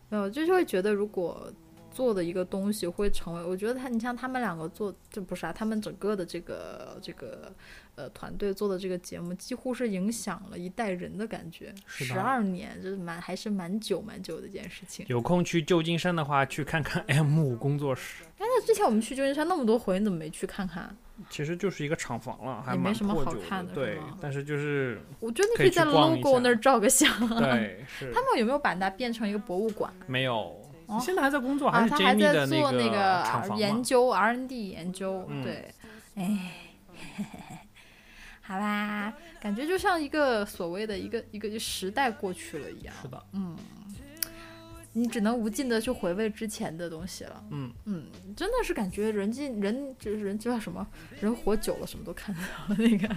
[0.09, 1.51] 没有，就是会觉得如果
[1.91, 7.51] 做的一个东西会成为，我觉得他，你像他们两个做，这不是啊，他们整个的这个这个
[7.95, 15.05] 呃团队做的这个节目，几乎是影响了一代人的感觉，十二年，就是蛮还是蛮久蛮久的一件事情。
[15.09, 20.95] 有空去旧金山的话，去看看 M 五工作室，哎，那之前我们去旧金山那么多回，你怎么没去看看？
[21.29, 27.09] 其实就是一个厂房了，还也没蛮什么好看的是对吗，但是就是我觉得你可以以在 logo 那儿照个相。
[27.37, 29.93] 对是他们有没有把它变成一个博物馆？
[30.07, 30.55] 没有。
[30.89, 30.99] 哦。
[31.01, 33.55] 现在还在工作，还，是他还 Jamie 在的做那个厂房嘛？
[33.57, 35.43] 研究 R&D 研究，嗯。
[35.43, 35.73] 对，
[36.15, 36.51] 哎，
[38.41, 43.55] 好吧，感觉就像一个所谓的一个一个时代过去了一样，是的，嗯，
[44.93, 50.85] 你只能无尽的去回味之前的东西了，嗯嗯，真的是感觉人进人就是人就叫什么，
[51.21, 53.07] 人活久了什么都看得到 那个。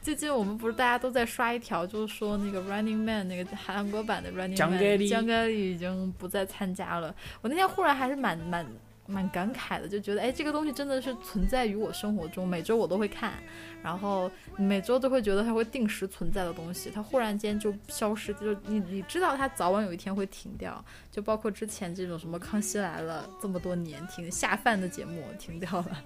[0.00, 7.14] 最近我们不是大家都在刷一条，就是说那个 Running Man 那个韩国版的 Running Man 盖里姜盖里已经不再参加了。
[7.40, 8.64] 我那天忽然还是蛮蛮
[9.10, 13.34] 蛮感慨的，就觉得哎，这个东西真的是存在于我生活中，每周我都会看，
[13.82, 26.04] 然后每周都会觉得它会定时存在的东西，它忽然间就消失，就你你知道它早晚有一天会停掉，就包括之前这种什么《康熙来了》这么多年停下饭的节目停掉了，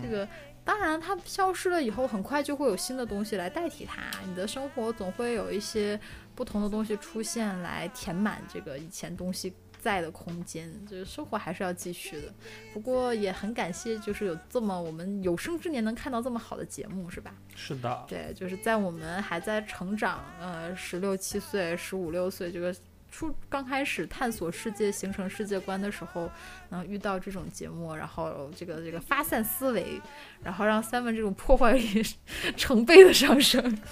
[0.00, 0.28] 这个。
[0.64, 4.00] 当然，它消失了以后，很快就会有新的东西来代替它。
[4.24, 5.98] 你的生活总会有一些
[6.36, 9.52] 不同的东西出现，来填满这个以前东西
[9.82, 12.32] 在的空间，就是生活还是要继续的。
[12.72, 17.34] 不过也很感谢，就是有这么我们有生之年能看到这么好的节目，是吧？
[17.56, 22.72] 是的，对，就是在我们还在成长，呃，十六七岁、十五六岁这个
[23.10, 26.30] 初刚开始探索世界、形成世界观的时候，
[26.68, 30.00] 能遇到这种节目，然后这个这个发散思维，
[30.44, 32.02] 然后让 Seven 这种破坏力
[32.56, 33.60] 成倍的上升。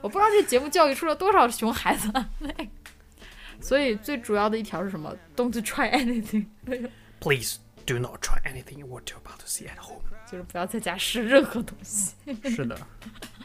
[0.00, 2.08] 我不知道这节目教育出了多少熊孩子，
[3.60, 10.02] 所以最主要的一条是什么？Don't try anything，Please do not try anything what you're about to see at home。
[10.30, 12.14] 就是不要在家试任何东西。
[12.50, 12.78] 是的，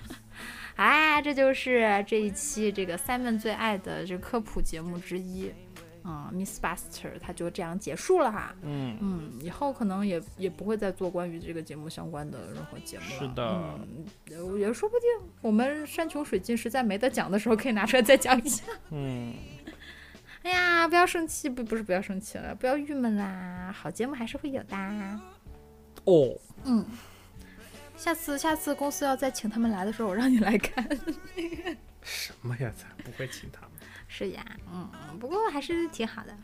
[0.75, 5.51] 啊，这就是这一期这个 Simon 最爱的这个科普节目之一。
[6.05, 8.53] 嗯，Miss Buster，它就这样结束了哈。
[8.61, 13.19] 嗯，嗯，以后可能也也不会再做关于这个节目相关的任何节目了。
[13.19, 15.07] 是的也说不定
[15.39, 18.65] 我们山穷水尽实在没得讲的时候，可以拿出来再讲一下。
[18.91, 19.33] 嗯，
[20.43, 24.77] 哎呀，不要生气，不不是不要生气了，不要郁闷啦，好节目还是会有的。
[26.05, 26.85] 哦，嗯，
[27.95, 30.85] 下次下次公司要再请他们来的时候，我让你来看。
[32.01, 32.71] 什么呀？
[32.75, 33.69] 咱不会请他们。
[34.09, 34.89] 是呀，嗯，
[35.19, 36.37] 不过还是挺好的，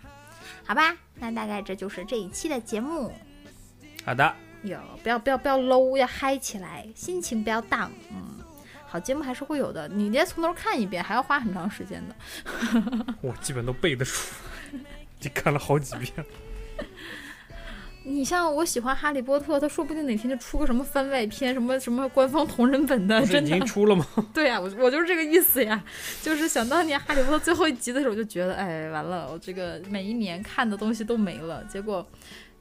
[0.63, 0.95] 好吧？
[1.15, 3.13] 那大概这就是这一期的节目。
[4.05, 7.89] 好的，有，不要不要不要 low，要嗨起来，心情不要 down。
[8.11, 8.38] 嗯，
[8.89, 12.15] 好节目还是会有的，你连从头看一遍还要花很长时间的。
[13.21, 14.33] 我基本都背得出，
[15.21, 16.11] 你看了好几遍。
[18.03, 24.03] 你像我喜欢哈利波特，他说不定哪天就出个什么番外篇，什么什么官方同人本的，真的经出了吗？
[24.33, 25.83] 对呀、我我就是这个意思呀，
[26.23, 32.09] 就是想当年《哈利波特》最后一集的时候，就觉得，哎，完了，我这个每一年看的东西都没了，结果，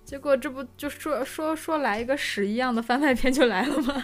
[0.04, 4.02] 结果这不就说说说来一个屎一样的番外篇就来了吗？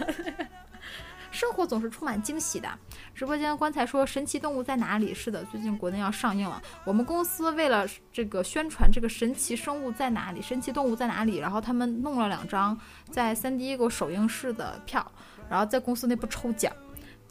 [1.35, 2.69] 生活总是充满惊喜的。
[3.13, 6.61] 直播间棺材说《神奇动物在哪里》是的，最近国内要上映了。
[6.85, 12.79] 我们公司为了这个宣传这个神奇生物在哪里、神奇动物在哪里，然后他们弄了两张
[13.11, 15.05] 在三 D 一个首映式的票，
[15.49, 16.71] 然后在公司内部抽奖，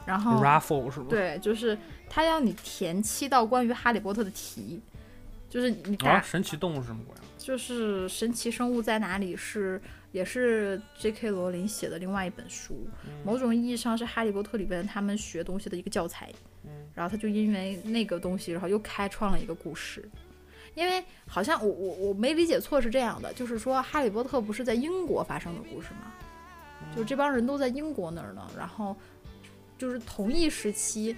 [0.05, 1.07] 然后 Raffle 是吧？
[1.09, 1.79] 对，就是
[2.11, 4.83] 他要你填七道关于哈利波特的题，
[5.49, 7.25] 就是你答，啊，神奇动物是什么鬼啊？
[7.39, 9.81] 就是神奇生物在哪里是
[10.15, 11.28] 也是 J.K.
[11.28, 12.86] 罗琳写的另外一本书，
[13.24, 16.32] 某种意义上是哈利波特里边他们学东西的一个教材。
[16.95, 20.09] 然后他就因为那个东西，然后又开创了一个故事。
[20.77, 26.12] 因为好像我我我没理解错是这样的，就是说哈利波特不是在英国发生的故事吗？
[26.95, 28.97] 就这帮人都在英国那儿呢，然后
[29.77, 31.16] 就是同一时期，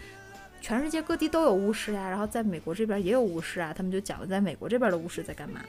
[0.63, 5.61] 全世界各地都有巫师呀，然后在美国这边也有巫师啊，他们就讲了在美国这边的巫师在干嘛。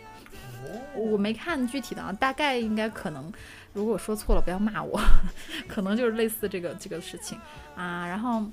[0.96, 3.32] 我没看具体的啊，大概应该可能，
[3.74, 5.00] 如果我说错了不要骂我，
[5.68, 7.38] 可能就是类似这个这个事情
[7.76, 8.08] 啊。
[8.08, 8.44] 然后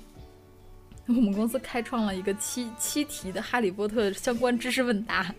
[1.07, 5.33] 我们公司开创了一个七七题的哈利波特相关知识问答。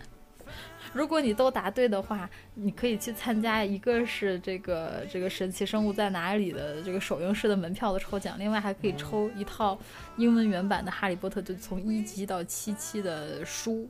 [0.93, 9.77] 如果你都答对的话，你可以去参加一个是这个这个神奇生物在哪里的这个首映式的门票的抽奖，另外还可以抽一套
[10.15, 13.87] 英文原版的《哈利波特》，就从一级到七期的书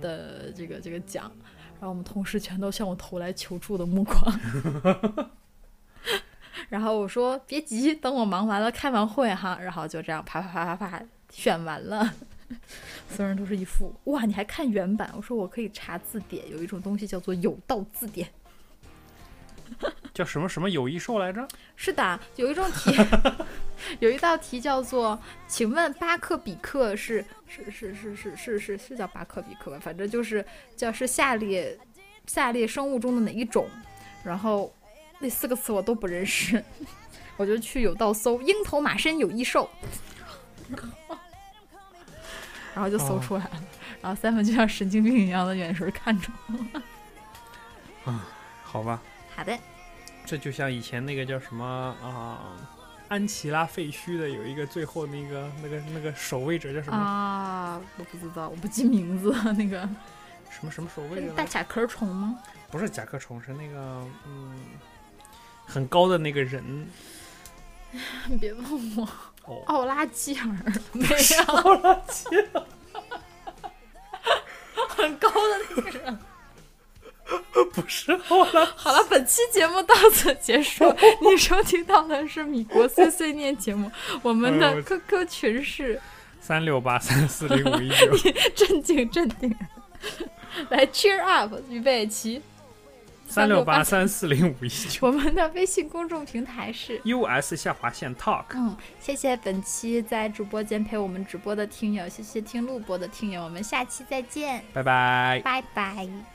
[0.00, 1.30] 的这个这个奖。
[1.42, 1.51] 然
[1.82, 4.16] 后我们同事全都向我投来求助的目光。
[6.68, 12.14] 然后我说别急，等我忙完了开完会哈，然后就这样啪啪啪啪啪选完了。
[13.08, 15.10] 所有人都是一副哇，你还看原版？
[15.16, 18.28] 我说我可以查字典，有一种东西叫做有道字典。
[20.14, 21.46] 叫什么什么有益兽来着？
[21.76, 22.94] 是的，有一种题，
[24.00, 29.78] 有一道题叫做，请问巴克比克是是是是是是是是叫巴克比克吧？
[29.80, 30.44] 反正就是
[30.76, 31.78] 叫是下列
[32.26, 33.68] 下列生物中的哪一种？
[34.22, 34.72] 然后
[35.18, 36.62] 那四个词我都不认识，
[37.36, 39.68] 我就去有道搜鹰头马身有益兽，
[42.74, 43.62] 然后就搜出来了。
[44.02, 48.12] 然后三分就像神经病一样的眼神看着我。
[48.64, 49.00] 好吧，
[49.36, 49.56] 好的，
[50.32, 52.56] 这就像以前那个叫什么啊、
[53.08, 59.30] 安琪拉废墟的有一个最后那个那个那个守卫者叫什么、啊，我不知道，我不记名字。
[59.52, 59.86] 那个
[60.48, 61.34] 什么什么守卫者？
[61.34, 62.38] 大甲壳虫吗？
[62.70, 64.58] 不是甲壳虫，是那个嗯
[65.66, 66.88] 很高的那个人
[68.26, 69.06] 你别问我，
[69.44, 69.62] 哦。
[69.68, 70.46] 奥拉基尔
[70.92, 72.62] 没有，奥拉基尔，
[74.96, 76.18] 很高的那个人。
[77.72, 80.84] 不是好了好了，本期节目到此结束。
[81.22, 83.90] 你收听到的是米国碎碎念节目，
[84.22, 86.00] 我们的 QQ 群是
[86.40, 89.54] 三六八三四零五一九，镇静镇定，
[90.68, 92.42] 来 cheer up，预备起。
[93.24, 97.00] 三六八三四零五一九我们的微信公众平台是。
[97.04, 98.44] US 下划线 Talk。
[98.52, 105.40] 嗯，谢谢本期在直播间陪我们直播的听友，谢谢听录播的听友，我们下期再见，拜拜。
[105.42, 106.31] 拜拜。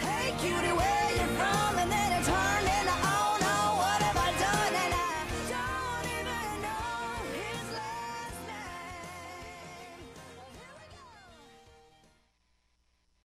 [0.00, 1.78] Hey, cutie, where you from?
[1.78, 2.97] And then it turned and I